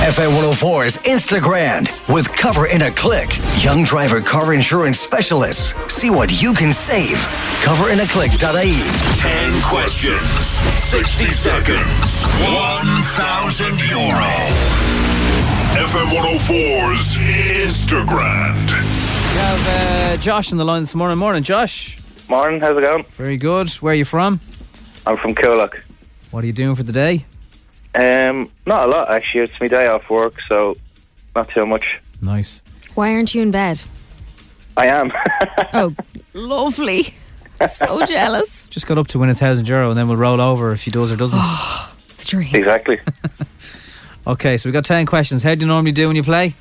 FM 0.03 0.31
104's 0.35 0.97
Instagram 0.97 1.87
with 2.13 2.27
Cover 2.33 2.67
in 2.67 2.81
a 2.81 2.91
Click. 2.91 3.37
Young 3.63 3.85
driver 3.85 4.19
car 4.19 4.53
insurance 4.53 4.99
specialists. 4.99 5.73
See 5.87 6.09
what 6.09 6.41
you 6.41 6.53
can 6.53 6.73
save. 6.73 7.15
Coverinaclick.ie. 7.63 8.81
10 9.15 9.61
questions, 9.61 10.19
60 10.77 11.25
seconds, 11.27 12.25
1,000 12.51 13.79
euro. 13.89 15.00
FM 15.91 16.07
104's 16.07 17.17
Instagram. 17.17 18.55
We 18.65 19.37
have 19.39 19.67
uh, 19.67 20.17
Josh 20.21 20.49
on 20.53 20.57
the 20.57 20.63
line 20.63 20.83
this 20.83 20.95
morning. 20.95 21.17
Morning, 21.17 21.43
Josh. 21.43 21.99
Morning, 22.29 22.61
how's 22.61 22.77
it 22.77 22.81
going? 22.81 23.03
Very 23.03 23.35
good. 23.35 23.69
Where 23.71 23.91
are 23.91 23.95
you 23.95 24.05
from? 24.05 24.39
I'm 25.05 25.17
from 25.17 25.35
Coolock. 25.35 25.81
What 26.29 26.45
are 26.45 26.47
you 26.47 26.53
doing 26.53 26.75
for 26.77 26.83
the 26.83 26.93
day? 26.93 27.25
Um, 27.93 28.49
not 28.65 28.87
a 28.87 28.89
lot 28.89 29.11
actually. 29.11 29.41
It's 29.41 29.53
my 29.59 29.67
day 29.67 29.87
off 29.87 30.09
work, 30.09 30.35
so 30.47 30.77
not 31.35 31.49
too 31.49 31.65
much. 31.65 31.99
Nice. 32.21 32.61
Why 32.95 33.13
aren't 33.13 33.35
you 33.35 33.41
in 33.41 33.51
bed? 33.51 33.81
I 34.77 34.85
am. 34.87 35.11
Oh, 35.73 35.93
lovely. 36.33 37.13
So 37.67 38.05
jealous. 38.05 38.63
Just 38.69 38.87
got 38.87 38.97
up 38.97 39.07
to 39.07 39.19
win 39.19 39.29
a 39.29 39.35
thousand 39.35 39.67
euro, 39.67 39.89
and 39.89 39.97
then 39.97 40.07
we'll 40.07 40.15
roll 40.15 40.39
over 40.39 40.71
if 40.71 40.83
he 40.83 40.91
does 40.91 41.11
or 41.11 41.17
doesn't. 41.17 41.37
the 42.17 42.23
dream. 42.25 42.55
Exactly. 42.55 43.01
okay, 44.27 44.57
so 44.57 44.67
we've 44.67 44.73
got 44.73 44.85
ten 44.85 45.05
questions. 45.05 45.43
How 45.43 45.55
do 45.55 45.61
you 45.61 45.67
normally 45.67 45.91
do 45.91 46.07
when 46.07 46.15
you 46.15 46.23
play? 46.23 46.55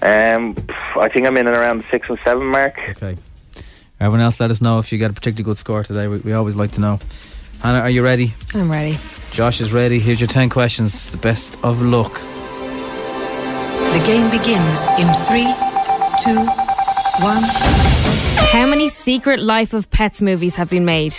Um, 0.00 0.54
I 0.96 1.08
think 1.08 1.26
I'm 1.26 1.36
in 1.36 1.46
and 1.46 1.56
around 1.56 1.82
the 1.82 1.88
six 1.90 2.08
and 2.08 2.18
seven 2.24 2.46
mark. 2.46 2.78
Okay. 2.90 3.16
Everyone 4.00 4.20
else, 4.20 4.38
let 4.38 4.50
us 4.50 4.60
know 4.60 4.78
if 4.78 4.92
you 4.92 4.98
got 4.98 5.10
a 5.10 5.14
particularly 5.14 5.42
good 5.44 5.58
score 5.58 5.82
today. 5.82 6.06
We, 6.06 6.18
we 6.18 6.32
always 6.32 6.54
like 6.54 6.70
to 6.72 6.80
know. 6.80 6.98
Hannah, 7.60 7.80
are 7.80 7.90
you 7.90 8.04
ready? 8.04 8.32
I'm 8.54 8.70
ready. 8.70 8.96
Josh 9.32 9.60
is 9.60 9.72
ready. 9.72 9.98
Here's 9.98 10.20
your 10.20 10.28
10 10.28 10.48
questions. 10.48 11.10
The 11.10 11.16
best 11.16 11.62
of 11.64 11.82
luck. 11.82 12.14
The 13.92 14.02
game 14.06 14.30
begins 14.30 14.86
in 14.98 15.12
three, 15.26 15.52
two, 16.22 16.46
one. 17.20 17.42
How 18.52 18.66
many 18.66 18.88
Secret 18.88 19.40
Life 19.40 19.74
of 19.74 19.90
Pets 19.90 20.22
movies 20.22 20.54
have 20.54 20.70
been 20.70 20.84
made? 20.84 21.14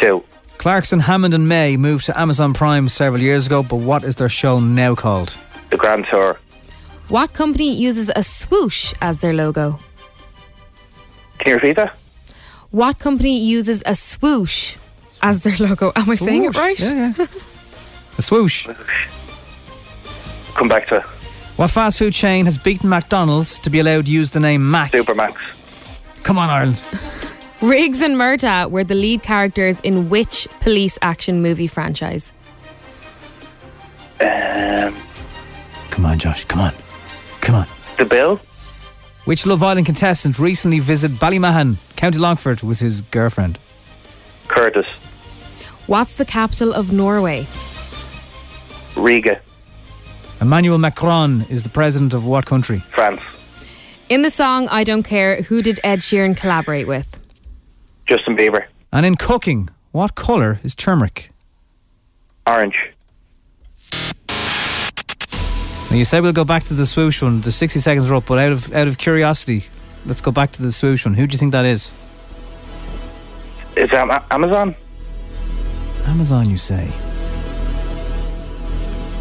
Two. 0.00 0.22
Clarkson, 0.64 1.00
Hammond, 1.00 1.34
and 1.34 1.46
May 1.46 1.76
moved 1.76 2.06
to 2.06 2.18
Amazon 2.18 2.54
Prime 2.54 2.88
several 2.88 3.20
years 3.20 3.44
ago, 3.44 3.62
but 3.62 3.76
what 3.76 4.02
is 4.02 4.14
their 4.14 4.30
show 4.30 4.58
now 4.58 4.94
called? 4.94 5.36
The 5.68 5.76
Grand 5.76 6.06
Tour. 6.10 6.40
What 7.08 7.34
company 7.34 7.70
uses 7.74 8.10
a 8.16 8.22
swoosh 8.22 8.94
as 9.02 9.18
their 9.18 9.34
logo? 9.34 9.78
Can 11.38 11.48
you 11.48 11.54
repeat 11.56 11.76
that? 11.76 11.94
What 12.70 12.98
company 12.98 13.44
uses 13.44 13.82
a 13.84 13.94
swoosh 13.94 14.76
as 15.20 15.42
their 15.42 15.54
logo? 15.58 15.92
Am 15.96 16.08
I 16.08 16.16
saying 16.16 16.44
it 16.44 16.56
right? 16.56 16.80
yeah, 16.80 17.12
yeah. 17.18 17.26
A 18.16 18.22
swoosh. 18.22 18.66
Come 20.54 20.68
back 20.68 20.86
to 20.88 20.96
it. 20.96 21.02
What 21.56 21.72
fast 21.72 21.98
food 21.98 22.14
chain 22.14 22.46
has 22.46 22.56
beaten 22.56 22.88
McDonald's 22.88 23.58
to 23.58 23.68
be 23.68 23.80
allowed 23.80 24.06
to 24.06 24.12
use 24.12 24.30
the 24.30 24.40
name 24.40 24.70
Mac? 24.70 24.92
Supermac's. 24.92 25.42
Come 26.22 26.38
on, 26.38 26.48
Ireland. 26.48 26.82
Riggs 27.64 28.02
and 28.02 28.16
Murtaugh 28.16 28.70
were 28.70 28.84
the 28.84 28.94
lead 28.94 29.22
characters 29.22 29.80
in 29.80 30.10
which 30.10 30.46
police 30.60 30.98
action 31.00 31.40
movie 31.40 31.66
franchise? 31.66 32.30
Um, 34.20 34.94
Come 35.88 36.04
on, 36.04 36.18
Josh. 36.18 36.44
Come 36.44 36.60
on. 36.60 36.74
Come 37.40 37.54
on. 37.54 37.66
the 37.96 38.04
Bill. 38.04 38.38
Which 39.24 39.46
Love 39.46 39.62
Island 39.62 39.86
contestant 39.86 40.38
recently 40.38 40.78
visited 40.78 41.16
Ballymahon, 41.18 41.78
County 41.96 42.18
Longford, 42.18 42.62
with 42.62 42.80
his 42.80 43.00
girlfriend? 43.00 43.58
Curtis. 44.48 44.86
What's 45.86 46.16
the 46.16 46.26
capital 46.26 46.74
of 46.74 46.92
Norway? 46.92 47.46
Riga. 48.94 49.40
Emmanuel 50.42 50.76
Macron 50.76 51.46
is 51.48 51.62
the 51.62 51.70
president 51.70 52.12
of 52.12 52.26
what 52.26 52.44
country? 52.44 52.80
France. 52.90 53.22
In 54.10 54.20
the 54.20 54.30
song 54.30 54.68
I 54.68 54.84
Don't 54.84 55.02
Care, 55.02 55.40
who 55.40 55.62
did 55.62 55.80
Ed 55.82 56.00
Sheeran 56.00 56.36
collaborate 56.36 56.86
with? 56.86 57.23
Justin 58.06 58.36
Bieber. 58.36 58.66
And 58.92 59.04
in 59.06 59.16
cooking, 59.16 59.70
what 59.92 60.14
colour 60.14 60.60
is 60.62 60.74
turmeric? 60.74 61.30
Orange. 62.46 62.76
Now 65.90 65.96
you 65.98 66.04
said 66.04 66.22
we'll 66.22 66.32
go 66.32 66.44
back 66.44 66.64
to 66.64 66.74
the 66.74 66.86
swoosh 66.86 67.22
one. 67.22 67.40
The 67.40 67.52
60 67.52 67.80
seconds 67.80 68.10
are 68.10 68.16
up, 68.16 68.26
but 68.26 68.38
out 68.38 68.52
of 68.52 68.72
out 68.74 68.88
of 68.88 68.98
curiosity, 68.98 69.66
let's 70.06 70.20
go 70.20 70.30
back 70.32 70.52
to 70.52 70.62
the 70.62 70.72
swoosh 70.72 71.04
one. 71.04 71.14
Who 71.14 71.26
do 71.26 71.34
you 71.34 71.38
think 71.38 71.52
that 71.52 71.64
is? 71.64 71.94
Is 73.76 73.90
that 73.90 74.08
Am- 74.10 74.22
Amazon? 74.30 74.76
Amazon, 76.04 76.50
you 76.50 76.58
say? 76.58 76.92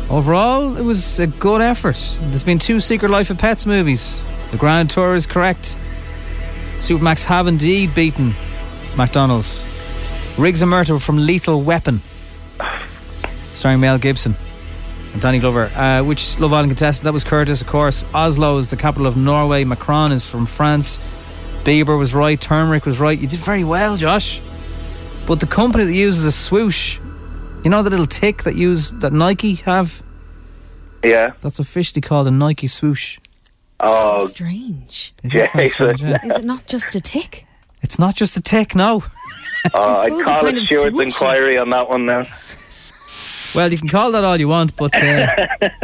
Overall, 0.10 0.78
it 0.78 0.84
was 0.84 1.20
a 1.20 1.28
good 1.28 1.62
effort. 1.62 2.18
There's 2.22 2.44
been 2.44 2.60
two 2.60 2.80
Secret 2.80 3.10
Life 3.10 3.30
of 3.30 3.38
Pets 3.38 3.66
movies. 3.66 4.22
The 4.52 4.58
Grand 4.58 4.90
Tour 4.90 5.16
is 5.16 5.26
correct. 5.26 5.78
Supermac's 6.78 7.24
have 7.26 7.48
indeed 7.48 7.96
beaten 7.96 8.36
McDonald's. 8.96 9.66
Riggs 10.38 10.62
and 10.62 10.72
Murtaugh 10.72 11.02
from 11.02 11.18
Lethal 11.18 11.62
Weapon, 11.62 12.02
starring 13.54 13.80
Mel 13.80 13.98
Gibson 14.00 14.36
and 15.14 15.22
Danny 15.22 15.40
Glover. 15.40 15.66
Uh, 15.76 16.04
which 16.04 16.40
Love 16.40 16.54
Island 16.54 16.72
contestant? 16.72 17.04
That 17.04 17.14
was 17.14 17.24
Curtis, 17.24 17.62
of 17.62 17.68
course. 17.68 18.04
Oslo 18.14 18.58
is 18.58 18.70
the 18.70 18.76
capital 18.78 19.06
of 19.06 19.16
Norway. 19.16 19.64
Macron 19.64 20.12
is 20.12 20.26
from 20.26 20.46
France. 20.48 21.00
Bieber 21.64 21.98
was 21.98 22.16
right. 22.16 22.40
Turmeric 22.42 22.86
was 22.86 23.00
right. 23.00 23.18
You 23.20 23.28
did 23.28 23.40
very 23.40 23.64
well, 23.64 23.96
Josh. 23.96 24.42
But 25.26 25.40
the 25.40 25.46
company 25.48 25.86
that 25.86 25.94
uses 25.94 26.26
a 26.26 26.32
swoosh, 26.32 27.00
you 27.64 27.70
know 27.70 27.84
the 27.84 27.90
little 27.90 28.08
tick 28.08 28.44
that 28.44 28.56
use 28.56 28.92
that 28.94 29.14
Nike 29.14 29.56
have? 29.56 30.04
Yeah. 31.04 31.34
That's 31.42 31.60
officially 31.60 32.02
called 32.02 32.28
a 32.28 32.32
Nike 32.32 32.68
swoosh. 32.68 33.20
Oh, 33.80 34.28
Strange. 34.28 35.14
It 35.24 35.36
is 35.36 35.50
quite 35.50 35.72
strange, 35.72 36.02
yeah. 36.02 36.26
Is 36.26 36.38
it 36.38 36.46
not 36.46 36.66
just 36.66 36.96
a 36.96 37.00
tick? 37.00 37.46
It's 37.84 38.00
not 38.00 38.16
just 38.16 38.36
a 38.38 38.42
tick, 38.42 38.76
no. 38.76 39.04
uh, 39.74 39.78
I 39.78 40.04
I'd 40.04 40.04
suppose 40.04 40.22
it 40.22 40.24
call 40.24 40.46
it 40.48 40.58
of 40.58 40.66
Stuart's 40.66 41.00
inquiry 41.00 41.58
on 41.58 41.70
that 41.70 41.90
one 41.90 42.06
now. 42.06 42.24
Well, 43.54 43.72
you 43.72 43.78
can 43.78 43.88
call 43.88 44.12
that 44.14 44.24
all 44.24 44.40
you 44.40 44.48
want, 44.48 44.76
but 44.76 44.96
uh, 44.96 45.28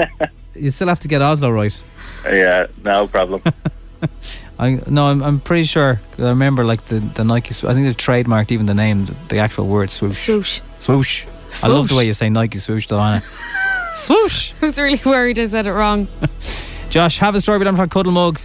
you 0.55 0.71
still 0.71 0.87
have 0.87 0.99
to 0.99 1.07
get 1.07 1.21
Oslo 1.21 1.51
right. 1.51 1.83
Yeah, 2.25 2.67
no 2.83 3.07
problem. 3.07 3.43
I 4.59 4.81
no, 4.87 5.07
I'm, 5.07 5.21
I'm 5.21 5.39
pretty 5.39 5.63
sure. 5.63 6.01
I 6.17 6.21
remember 6.21 6.65
like 6.65 6.85
the, 6.85 6.99
the 6.99 7.23
Nike. 7.23 7.49
I 7.67 7.73
think 7.73 7.85
they've 7.85 7.95
trademarked 7.95 8.51
even 8.51 8.65
the 8.65 8.73
name, 8.73 9.05
the, 9.05 9.15
the 9.29 9.37
actual 9.39 9.67
word 9.67 9.89
swoosh. 9.89 10.17
Swoosh. 10.25 10.61
Swoosh. 10.79 11.25
I 11.63 11.67
love 11.67 11.89
the 11.89 11.95
way 11.95 12.05
you 12.05 12.13
say 12.13 12.29
Nike 12.29 12.57
swoosh, 12.59 12.87
though, 12.87 12.97
Anna. 12.99 13.21
swoosh. 13.95 14.53
I 14.61 14.65
was 14.65 14.77
really 14.77 15.01
worried 15.05 15.39
I 15.39 15.45
said 15.45 15.65
it 15.65 15.73
wrong. 15.73 16.07
Josh, 16.89 17.17
have 17.19 17.35
a 17.35 17.41
story, 17.41 17.59
but 17.59 17.67
I'm 17.67 17.75
not 17.75 17.89
cuddle 17.89 18.11
mug. 18.11 18.39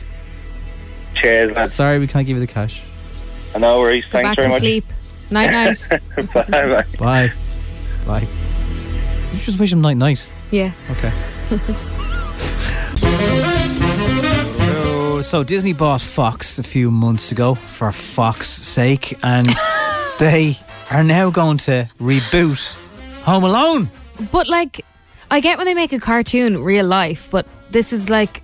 Cheers, 1.14 1.54
man. 1.54 1.68
Sorry, 1.68 1.98
we 1.98 2.06
can't 2.06 2.26
give 2.26 2.36
you 2.36 2.40
the 2.40 2.52
cash. 2.52 2.82
Uh, 3.54 3.58
no 3.58 3.78
worries. 3.80 4.04
Go 4.06 4.10
Thanks 4.22 4.28
back 4.28 4.36
very 4.36 4.46
to 4.48 4.52
much. 4.52 4.60
sleep. 4.60 4.84
Night 5.30 5.50
night. 5.50 5.88
bye 6.34 6.44
bye. 6.48 6.84
Bye. 6.98 7.32
Bye. 8.06 8.28
You 9.32 9.38
just 9.40 9.58
wish 9.58 9.72
him 9.72 9.80
night 9.80 9.96
night. 9.96 10.32
yeah. 10.50 10.72
Okay. 10.90 11.12
So, 14.60 15.20
so 15.22 15.42
Disney 15.44 15.72
bought 15.72 16.00
Fox 16.00 16.58
a 16.58 16.62
few 16.62 16.90
months 16.90 17.32
ago 17.32 17.54
for 17.54 17.90
Fox's 17.92 18.66
sake, 18.66 19.18
and 19.22 19.46
they 20.18 20.58
are 20.90 21.02
now 21.04 21.30
going 21.30 21.58
to 21.58 21.88
reboot 22.00 22.74
Home 23.22 23.44
Alone. 23.44 23.90
But 24.30 24.48
like, 24.48 24.84
I 25.30 25.40
get 25.40 25.58
when 25.58 25.66
they 25.66 25.74
make 25.74 25.92
a 25.92 25.98
cartoon 26.00 26.62
real 26.62 26.86
life, 26.86 27.28
but 27.30 27.46
this 27.70 27.92
is 27.92 28.10
like, 28.10 28.42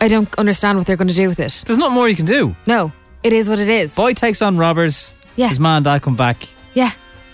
I 0.00 0.08
don't 0.08 0.32
understand 0.38 0.78
what 0.78 0.86
they're 0.86 0.96
going 0.96 1.08
to 1.08 1.14
do 1.14 1.28
with 1.28 1.40
it. 1.40 1.62
There's 1.66 1.78
not 1.78 1.92
more 1.92 2.08
you 2.08 2.16
can 2.16 2.26
do. 2.26 2.54
No, 2.66 2.92
it 3.22 3.32
is 3.32 3.48
what 3.48 3.58
it 3.58 3.68
is. 3.68 3.94
Boy 3.94 4.14
takes 4.14 4.42
on 4.42 4.56
robbers. 4.56 5.14
Yeah. 5.36 5.48
His 5.48 5.60
man 5.60 5.76
and 5.78 5.84
dad 5.84 6.02
come 6.02 6.16
back. 6.16 6.48
Yeah. 6.74 6.92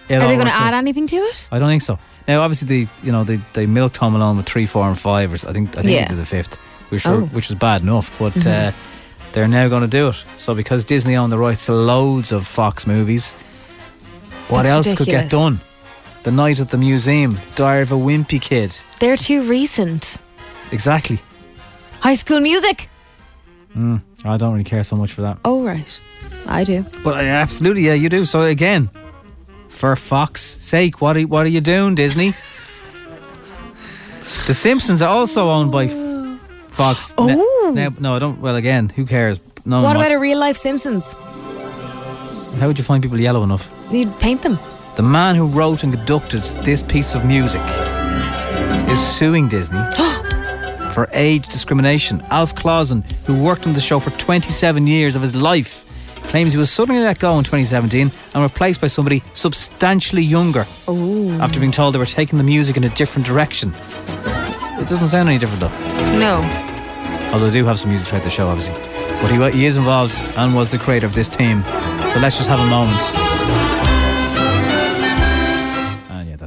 it 0.09 0.17
Are 0.17 0.29
they 0.29 0.35
going 0.37 0.47
to 0.47 0.53
out. 0.53 0.61
add 0.73 0.75
anything 0.75 1.07
to 1.09 1.17
it? 1.17 1.49
I 1.51 1.59
don't 1.59 1.69
think 1.69 1.83
so. 1.83 1.99
Now, 2.29 2.41
obviously, 2.43 2.85
they 2.85 2.91
you 3.03 3.13
know 3.13 3.25
they 3.25 3.39
they 3.53 3.67
milked 3.67 3.97
Home 3.99 4.15
Alone 4.15 4.37
with 4.39 4.47
three, 4.47 4.67
four, 4.67 4.87
and 4.89 4.99
five. 4.99 5.31
Or. 5.33 5.49
I 5.49 5.53
think 5.53 5.77
I 5.77 5.83
think 5.83 5.95
Yeah. 5.95 6.03
they 6.05 6.15
did 6.15 6.19
the 6.19 6.25
fifth, 6.27 6.57
which 6.91 7.07
Oh. 7.07 7.21
were, 7.21 7.27
which 7.27 7.49
was 7.51 7.59
bad 7.59 7.83
enough. 7.83 8.11
But 8.19 8.33
Mhm. 8.35 8.69
uh, 8.69 8.73
they're 9.33 9.49
now 9.49 9.69
going 9.69 9.83
to 9.83 9.89
do 9.89 10.09
it. 10.09 10.25
So 10.37 10.55
because 10.55 10.85
Disney 10.85 11.17
own 11.17 11.29
the 11.31 11.39
rights 11.39 11.67
to 11.67 11.75
loads 11.75 12.33
of 12.33 12.47
Fox 12.47 12.87
movies, 12.87 13.33
what 14.49 14.63
That's 14.63 14.87
else 14.89 14.95
could 14.97 15.07
get 15.07 15.29
done? 15.31 15.61
The 16.23 16.31
Night 16.31 16.61
at 16.61 16.71
the 16.71 16.79
Museum, 16.79 17.39
Diary 17.55 17.83
of 17.83 17.93
a 17.93 17.97
Wimpy 17.97 18.41
Kid. 18.41 18.75
They're 19.01 19.19
too 19.19 19.43
recent. 19.43 20.17
Exactly. 20.73 21.19
High 22.01 22.15
School 22.15 22.41
Music. 22.41 22.89
Mm, 23.77 24.01
I 24.25 24.37
don't 24.39 24.53
really 24.53 24.65
care 24.65 24.83
so 24.85 24.97
much 24.97 25.13
for 25.13 25.23
that. 25.23 25.39
Oh 25.45 25.63
right, 25.63 26.01
I 26.47 26.65
do. 26.65 26.85
But 27.03 27.17
uh, 27.17 27.29
absolutely, 27.29 27.83
yeah, 27.83 27.95
you 27.95 28.09
do. 28.09 28.25
So 28.25 28.43
again, 28.43 28.91
for 29.69 29.95
Fox' 29.97 30.57
sake, 30.61 31.01
what 31.01 31.17
are, 31.17 31.23
what 31.23 31.45
are 31.45 31.51
you 31.51 31.61
doing, 31.61 31.95
Disney? 31.95 32.31
the 34.47 34.55
Simpsons 34.55 35.03
are 35.03 35.11
also 35.11 35.51
owned 35.51 35.71
by 35.71 35.89
Fox. 36.71 37.15
Oh. 37.19 37.73
now, 37.75 37.93
no, 37.99 38.17
I 38.17 38.19
don't. 38.19 38.41
Well, 38.41 38.57
again, 38.57 38.89
who 38.89 39.05
cares? 39.05 39.41
No. 39.67 39.83
what 39.83 39.97
about 39.97 40.13
a 40.13 40.19
real 40.19 40.39
life 40.39 40.57
Simpsons? 40.57 41.13
How 42.61 42.67
would 42.67 42.79
you 42.79 42.85
find 42.85 43.03
people 43.03 43.21
yellow 43.21 43.43
enough? 43.43 43.73
You'd 43.91 44.19
paint 44.21 44.43
them. 44.43 44.59
The 44.97 45.03
man 45.03 45.35
who 45.35 45.47
wrote 45.47 45.83
and 45.83 45.93
conducted 45.93 46.43
this 46.65 46.83
piece 46.83 47.15
of 47.15 47.25
music 47.25 47.63
is 48.89 48.99
suing 48.99 49.49
Disney 49.49 49.81
for 50.95 51.09
age 51.13 51.49
discrimination. 51.49 52.25
Alf 52.31 52.55
Clausen, 52.55 53.03
who 53.27 53.43
worked 53.43 53.67
on 53.67 53.73
the 53.73 53.81
show 53.81 53.99
for 53.99 54.11
27 54.11 54.87
years 54.87 55.17
of 55.17 55.23
his 55.23 55.35
life, 55.35 55.85
claims 56.23 56.53
he 56.53 56.59
was 56.59 56.71
suddenly 56.71 57.03
let 57.03 57.19
go 57.19 57.37
in 57.37 57.45
2017 57.45 58.11
and 58.35 58.43
replaced 58.43 58.81
by 58.81 58.87
somebody 58.87 59.23
substantially 59.35 60.23
younger 60.23 60.67
Ooh. 60.89 61.33
after 61.41 61.61
being 61.61 61.73
told 61.73 61.95
they 61.95 61.99
were 61.99 62.07
taking 62.07 62.39
the 62.39 62.45
music 62.45 62.77
in 62.77 62.85
a 62.85 62.89
different 62.91 63.27
direction. 63.27 63.75
It 64.79 64.89
doesn't 64.89 65.09
sound 65.09 65.29
any 65.29 65.39
different 65.39 65.61
though. 65.61 66.17
No. 66.19 66.37
Although 67.33 67.47
they 67.47 67.59
do 67.59 67.65
have 67.65 67.79
some 67.79 67.91
music 67.91 68.09
throughout 68.09 68.25
the 68.25 68.31
show, 68.31 68.49
obviously. 68.49 68.75
But 69.21 69.31
he, 69.31 69.59
he 69.59 69.67
is 69.67 69.77
involved 69.77 70.15
and 70.37 70.55
was 70.55 70.71
the 70.71 70.79
creator 70.79 71.07
of 71.07 71.15
this 71.15 71.29
team. 71.29 71.65
So 72.13 72.21
let's 72.21 72.37
just 72.37 72.49
have 72.49 72.61
a 72.61 72.71
moment. 72.71 73.24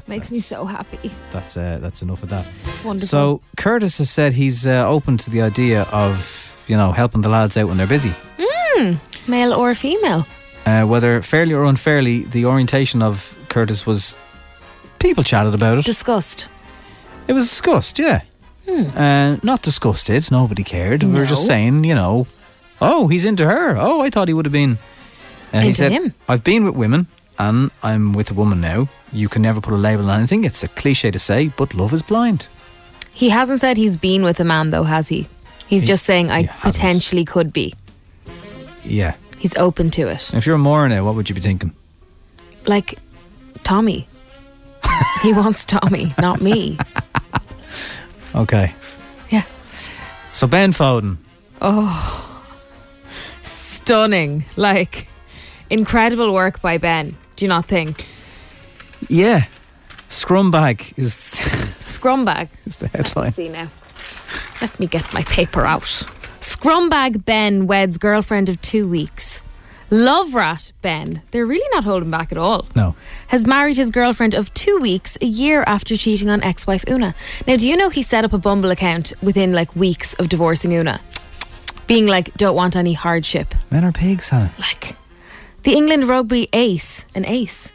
Makes 0.08 0.32
me 0.32 0.39
so 0.39 0.65
happy. 0.65 1.12
that's 1.32 1.58
uh, 1.58 1.80
that's 1.82 2.02
enough 2.02 2.24
of 2.24 2.30
that. 2.30 2.46
Wonderful. 2.86 3.08
So 3.08 3.41
Curtis 3.58 3.98
has 3.98 4.10
said 4.10 4.34
he's 4.34 4.65
uh, 4.65 4.88
open 4.88 5.17
to 5.17 5.30
the 5.30 5.41
idea 5.41 5.84
of 5.91 6.56
you 6.67 6.78
know 6.78 6.91
helping 6.91 7.22
the 7.22 7.30
lads 7.30 7.58
out 7.58 7.67
when 7.67 7.78
they're 7.78 7.88
busy, 7.88 8.13
Mm, 8.78 9.00
male 9.28 9.54
or 9.54 9.76
female? 9.76 10.26
uh, 10.65 10.84
whether 10.86 11.22
fairly 11.22 11.54
or 11.54 11.65
unfairly. 11.65 12.24
The 12.24 12.46
orientation 12.46 13.02
of 13.02 13.34
Curtis 13.50 13.86
was 13.86 14.15
people 15.00 15.24
chatted 15.24 15.54
about 15.54 15.78
it. 15.78 15.86
Discussed. 15.86 16.48
It 17.28 17.34
was 17.34 17.50
discussed, 17.50 18.00
yeah. 18.00 18.22
Hmm. 18.70 18.98
Uh, 18.98 19.38
not 19.43 19.62
disgusted. 19.62 20.30
Nobody 20.32 20.63
cared. 20.63 21.04
We 21.04 21.12
were 21.20 21.26
just 21.26 21.41
No. 21.43 21.48
saying, 21.48 21.84
you 21.86 21.96
know, 21.96 22.28
oh, 22.82 23.08
he's 23.08 23.26
into 23.26 23.46
her. 23.46 23.78
Oh, 23.78 24.02
I 24.02 24.10
thought 24.10 24.28
he 24.30 24.34
would 24.34 24.46
have 24.46 24.54
been. 24.54 24.78
And 25.54 25.63
he 25.63 25.70
Into 25.70 25.78
said, 25.78 25.91
him. 25.91 26.13
I've 26.30 26.43
been 26.43 26.63
with 26.65 26.76
women 26.76 27.08
and 27.39 27.71
I'm 27.84 28.13
with 28.13 28.32
a 28.32 28.34
woman 28.34 28.62
now. 28.62 28.88
You 29.12 29.30
can 29.30 29.41
never 29.41 29.62
put 29.62 29.73
a 29.73 29.78
label 29.78 30.10
on 30.10 30.19
anything. 30.19 30.43
It's 30.43 30.63
a 30.63 30.67
cliche 30.67 31.12
to 31.12 31.19
say, 31.19 31.50
but 31.58 31.73
love 31.73 31.93
is 31.93 32.02
blind. 32.02 32.47
He 33.13 33.30
hasn't 33.30 33.62
said 33.62 33.78
he's 33.78 33.97
been 33.97 34.23
with 34.23 34.39
a 34.39 34.43
man 34.45 34.71
though, 34.71 34.84
has 34.84 35.08
he? 35.08 35.28
He's 35.67 35.82
He- 35.84 35.88
just 35.88 36.06
saying 36.06 36.32
I 36.32 36.47
potentially 36.62 37.26
could 37.26 37.52
be. 37.54 37.73
Yeah. 38.84 39.15
He's 39.38 39.56
open 39.58 39.89
to 39.91 40.08
it. 40.08 40.34
If 40.34 40.45
you're 40.45 40.58
more 40.58 40.88
now, 40.89 41.04
what 41.06 41.15
would 41.15 41.30
you 41.30 41.36
be 41.36 41.41
thinking? 41.41 41.73
Like 42.65 42.97
Tommy. 43.63 44.08
he 45.21 45.34
wants 45.34 45.65
Tommy, 45.65 46.12
not 46.19 46.41
me. 46.41 46.78
Okay. 48.36 48.73
Yeah. 49.32 49.43
So 50.34 50.45
Ben 50.47 50.71
Foden, 50.73 51.17
Oh, 51.62 52.43
stunning. 53.43 54.45
Like, 54.58 55.08
incredible 55.69 56.34
work 56.34 56.62
by 56.62 56.78
Ben. 56.78 57.15
Do 57.38 57.45
you 57.45 57.50
not 57.50 57.67
think? 57.67 58.06
yeah, 59.10 59.45
Scrumbag 60.10 60.93
is 60.97 61.15
Scrumbag. 61.15 62.50
is 62.65 62.78
the 62.78 62.88
headline. 62.89 63.26
Let's 63.26 63.36
see 63.38 63.50
now. 63.50 63.69
Let 64.62 64.78
me 64.80 64.88
get 64.88 65.13
my 65.13 65.23
paper 65.23 65.65
out. 65.65 65.84
Scrumbag 66.41 67.23
Ben 67.26 67.67
weds 67.67 67.97
girlfriend 67.97 68.50
of 68.50 68.60
two 68.62 68.88
weeks. 68.89 69.43
Love 69.89 70.34
rat 70.36 70.73
Ben, 70.82 71.21
they're 71.32 71.45
really 71.45 71.65
not 71.71 71.86
holding 71.86 72.12
back 72.12 72.32
at 72.34 72.38
all. 72.38 72.67
No. 72.76 72.93
Has 73.28 73.45
married 73.47 73.78
his 73.78 73.89
girlfriend 73.89 74.34
of 74.34 74.54
two 74.54 74.78
weeks 74.80 75.17
a 75.21 75.26
year 75.26 75.63
after 75.65 75.95
cheating 75.95 76.30
on 76.30 76.43
ex 76.43 76.67
wife 76.67 76.84
Una. 76.89 77.15
Now, 77.47 77.56
do 77.56 77.69
you 77.69 77.78
know 77.78 77.89
he 77.89 78.04
set 78.04 78.26
up 78.26 78.34
a 78.34 78.38
Bumble 78.38 78.69
account 78.71 79.13
within 79.21 79.54
like 79.54 79.73
weeks 79.78 80.13
of 80.15 80.28
divorcing 80.28 80.73
Una? 80.73 81.00
Being 81.88 82.06
like, 82.08 82.34
don't 82.34 82.56
want 82.56 82.76
any 82.76 82.91
hardship. 82.93 83.54
Men 83.71 83.86
are 83.86 83.93
pigs, 83.93 84.28
Hannah. 84.28 84.52
Like, 84.60 84.95
the 85.67 85.75
England 85.75 86.08
rugby 86.08 86.47
ace. 86.53 87.03
An 87.13 87.25
ace. 87.25 87.67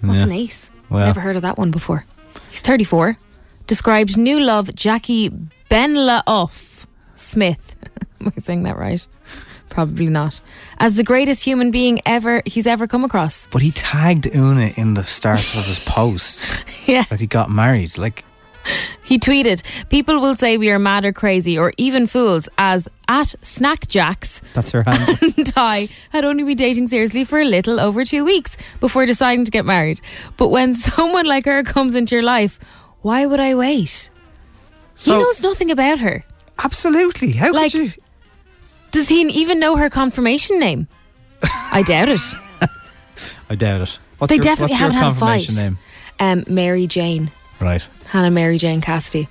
What's 0.00 0.18
Yeah. 0.18 0.24
an 0.26 0.32
ace? 0.32 0.70
Well. 0.90 1.06
Never 1.06 1.18
heard 1.20 1.34
of 1.34 1.42
that 1.42 1.58
one 1.58 1.72
before. 1.72 2.04
He's 2.50 2.60
34. 2.60 3.18
Described 3.66 4.16
new 4.16 4.38
love 4.38 4.72
Jackie 4.76 5.30
Benlaoff 5.68 6.86
Smith. 7.16 7.74
Am 8.20 8.32
I 8.36 8.40
saying 8.40 8.62
that 8.62 8.78
right? 8.78 9.04
Probably 9.70 10.06
not. 10.06 10.40
As 10.78 10.94
the 10.94 11.02
greatest 11.02 11.42
human 11.42 11.72
being 11.72 12.00
ever 12.06 12.42
he's 12.46 12.66
ever 12.68 12.86
come 12.86 13.02
across. 13.04 13.48
But 13.50 13.62
he 13.62 13.72
tagged 13.72 14.28
Una 14.32 14.70
in 14.76 14.94
the 14.94 15.02
start 15.02 15.40
of 15.56 15.64
his 15.66 15.80
post 15.80 16.62
Yeah. 16.86 17.02
that 17.10 17.18
he 17.20 17.26
got 17.26 17.50
married. 17.50 17.98
Like, 17.98 18.24
He 19.02 19.18
tweeted, 19.18 19.62
People 19.88 20.20
will 20.20 20.34
say 20.34 20.56
we 20.56 20.70
are 20.70 20.78
mad 20.78 21.04
or 21.04 21.12
crazy 21.12 21.58
or 21.58 21.72
even 21.76 22.06
fools 22.06 22.48
as 22.58 22.88
at 23.08 23.28
Snackjacks 23.42 24.42
that's 24.52 24.72
her 24.72 24.82
hand. 24.82 25.18
and 25.36 25.52
I 25.56 25.88
had 26.10 26.24
only 26.24 26.42
been 26.42 26.56
dating 26.56 26.88
seriously 26.88 27.24
for 27.24 27.38
a 27.40 27.44
little 27.44 27.78
over 27.78 28.04
two 28.04 28.24
weeks 28.24 28.56
before 28.80 29.06
deciding 29.06 29.44
to 29.44 29.50
get 29.50 29.64
married. 29.64 30.00
But 30.36 30.48
when 30.48 30.74
someone 30.96 31.26
like 31.26 31.44
her 31.44 31.62
comes 31.62 31.94
into 31.94 32.16
your 32.16 32.24
life, 32.24 32.58
why 33.02 33.26
would 33.26 33.40
I 33.40 33.54
wait? 33.54 34.10
So- 34.96 35.12
he 35.18 35.22
knows 35.22 35.42
nothing 35.42 35.70
about 35.70 35.98
her. 36.00 36.24
Absolutely. 36.58 37.32
How 37.32 37.52
like, 37.52 37.72
could 37.72 37.80
you? 37.86 37.92
Does 38.90 39.08
he 39.08 39.20
even 39.20 39.60
know 39.60 39.76
her 39.76 39.90
confirmation 39.90 40.58
name? 40.58 40.88
I 41.42 41.82
doubt 41.82 42.08
it. 42.08 42.20
I 43.50 43.54
doubt 43.54 43.82
it. 43.82 43.98
What's 44.18 44.30
they 44.30 44.36
your, 44.36 44.42
definitely 44.42 44.76
haven't 44.76 44.96
had 44.96 45.12
a 45.12 45.14
fight. 45.14 45.44
confirmation 45.46 45.54
name? 45.54 45.78
Um, 46.18 46.44
Mary 46.48 46.86
Jane. 46.86 47.30
Right. 47.60 47.86
Hannah 48.06 48.30
Mary 48.30 48.58
Jane 48.58 48.80
Cassidy. 48.80 49.28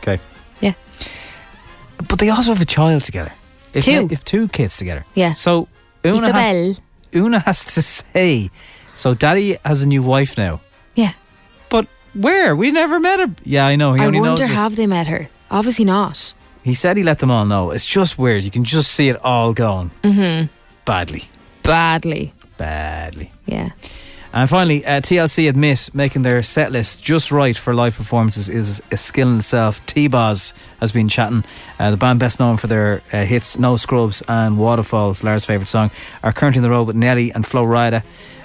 Okay. 0.00 0.20
Yeah. 0.60 0.74
But 2.08 2.18
they 2.18 2.28
also 2.30 2.52
have 2.52 2.60
a 2.60 2.66
child 2.66 3.04
together. 3.04 3.32
If 3.74 3.84
Two. 3.84 4.08
If 4.10 4.24
two 4.24 4.48
kids 4.48 4.76
together. 4.76 5.04
Yeah. 5.14 5.32
So 5.32 5.68
Una 6.04 6.32
has, 6.32 6.80
Una 7.14 7.38
has 7.40 7.64
to 7.74 7.82
say. 7.82 8.50
So 8.94 9.14
Daddy 9.14 9.56
has 9.64 9.82
a 9.82 9.86
new 9.86 10.02
wife 10.02 10.36
now. 10.36 10.60
Yeah. 10.94 11.12
But 11.70 11.86
where? 12.14 12.54
We 12.54 12.70
never 12.70 13.00
met 13.00 13.20
her. 13.20 13.34
Yeah, 13.44 13.66
I 13.66 13.76
know. 13.76 13.94
He 13.94 14.02
I 14.02 14.06
only 14.06 14.20
wonder 14.20 14.42
knows 14.42 14.48
her- 14.48 14.54
have 14.54 14.76
they 14.76 14.86
met 14.86 15.06
her? 15.06 15.28
Obviously 15.50 15.84
not. 15.84 16.34
He 16.62 16.74
said 16.74 16.96
he 16.96 17.02
let 17.02 17.18
them 17.18 17.30
all 17.30 17.44
know. 17.46 17.70
It's 17.70 17.86
just 17.86 18.18
weird. 18.18 18.44
You 18.44 18.50
can 18.50 18.64
just 18.64 18.92
see 18.92 19.08
it 19.08 19.16
all 19.24 19.52
going 19.52 19.90
Mm-hmm. 20.02 20.46
badly. 20.84 21.24
Badly. 21.62 22.32
Badly. 22.56 23.32
Yeah. 23.46 23.70
And 24.34 24.48
finally, 24.48 24.84
uh, 24.86 25.02
TLC 25.02 25.46
admit 25.48 25.90
making 25.92 26.22
their 26.22 26.42
set 26.42 26.72
list 26.72 27.02
just 27.02 27.30
right 27.30 27.56
for 27.56 27.74
live 27.74 27.94
performances 27.94 28.48
is 28.48 28.82
a 28.90 28.96
skill 28.96 29.28
in 29.28 29.38
itself. 29.38 29.84
T-Boz 29.84 30.54
has 30.80 30.90
been 30.90 31.08
chatting. 31.08 31.44
Uh, 31.78 31.90
the 31.90 31.98
band 31.98 32.18
best 32.18 32.40
known 32.40 32.56
for 32.56 32.66
their 32.66 33.02
uh, 33.12 33.24
hits 33.24 33.58
No 33.58 33.76
Scrubs 33.76 34.22
and 34.26 34.58
Waterfalls, 34.58 35.22
Lara's 35.22 35.44
favourite 35.44 35.68
song, 35.68 35.90
are 36.22 36.32
currently 36.32 36.60
on 36.60 36.62
the 36.62 36.70
road 36.70 36.86
with 36.86 36.96
Nelly 36.96 37.30
and 37.30 37.46
Flo 37.46 37.62
Rida 37.62 38.02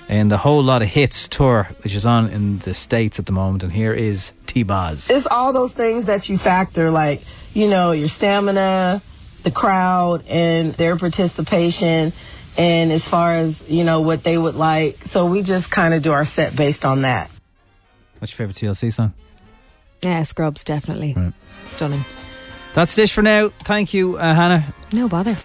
in 0.10 0.28
the 0.28 0.38
Whole 0.38 0.62
Lot 0.62 0.82
of 0.82 0.90
Hits 0.90 1.30
tour, 1.30 1.70
which 1.84 1.96
is 1.96 2.06
on 2.06 2.30
in 2.30 2.60
the 2.60 2.74
States 2.74 3.18
at 3.18 3.26
the 3.26 3.32
moment. 3.32 3.64
And 3.64 3.72
here 3.72 3.94
is 3.94 4.34
T-Boz. 4.46 5.10
It's 5.10 5.28
all 5.28 5.54
those 5.54 5.72
things 5.72 6.06
that 6.06 6.28
you 6.28 6.38
factor, 6.38 6.92
like, 6.92 7.22
you 7.54 7.70
know, 7.70 7.94
your 7.94 8.10
stamina, 8.10 9.02
the 9.44 9.52
crowd, 9.52 10.26
and 10.28 10.74
their 10.74 10.98
participation, 10.98 12.12
and 12.58 12.92
as 12.92 13.08
far 13.08 13.36
as, 13.36 13.70
you 13.70 13.84
know, 13.84 14.02
what 14.02 14.24
they 14.24 14.38
would 14.38 14.56
like. 14.56 15.06
So 15.06 15.26
we 15.28 15.44
just 15.44 15.70
kind 15.70 15.94
of 15.94 16.02
do 16.02 16.12
our 16.12 16.26
set 16.26 16.56
based 16.56 16.84
on 16.86 17.04
that. 17.04 17.30
What's 18.20 18.38
your 18.38 18.48
favourite 18.48 18.76
TLC 18.76 18.92
song? 18.92 19.14
Yeah, 20.02 20.24
Scrubs, 20.24 20.64
definitely. 20.64 21.16
Stunning. 21.66 22.04
That's 22.74 22.94
Dish 22.96 23.14
for 23.14 23.22
now. 23.22 23.50
Thank 23.64 23.94
you, 23.94 24.18
uh, 24.18 24.36
Hannah. 24.36 24.74
No 24.92 25.08
bother. 25.08 25.38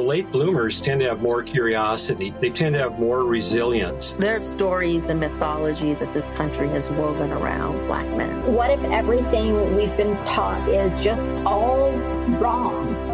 Late 0.00 0.28
bloomers 0.32 0.80
tend 0.80 1.00
to 1.02 1.08
have 1.08 1.22
more 1.22 1.44
curiosity. 1.44 2.34
They 2.40 2.50
tend 2.50 2.74
to 2.74 2.80
have 2.80 2.98
more 2.98 3.22
resilience. 3.22 4.14
There's 4.14 4.44
stories 4.44 5.08
and 5.08 5.20
mythology 5.20 5.94
that 5.94 6.12
this 6.12 6.30
country 6.30 6.68
has 6.70 6.90
woven 6.90 7.30
around 7.30 7.86
black 7.86 8.08
men. 8.16 8.52
What 8.52 8.72
if 8.72 8.82
everything 8.86 9.76
we've 9.76 9.96
been 9.96 10.16
taught 10.24 10.68
is 10.68 10.98
just 10.98 11.30
all 11.46 11.92
wrong? 12.40 13.13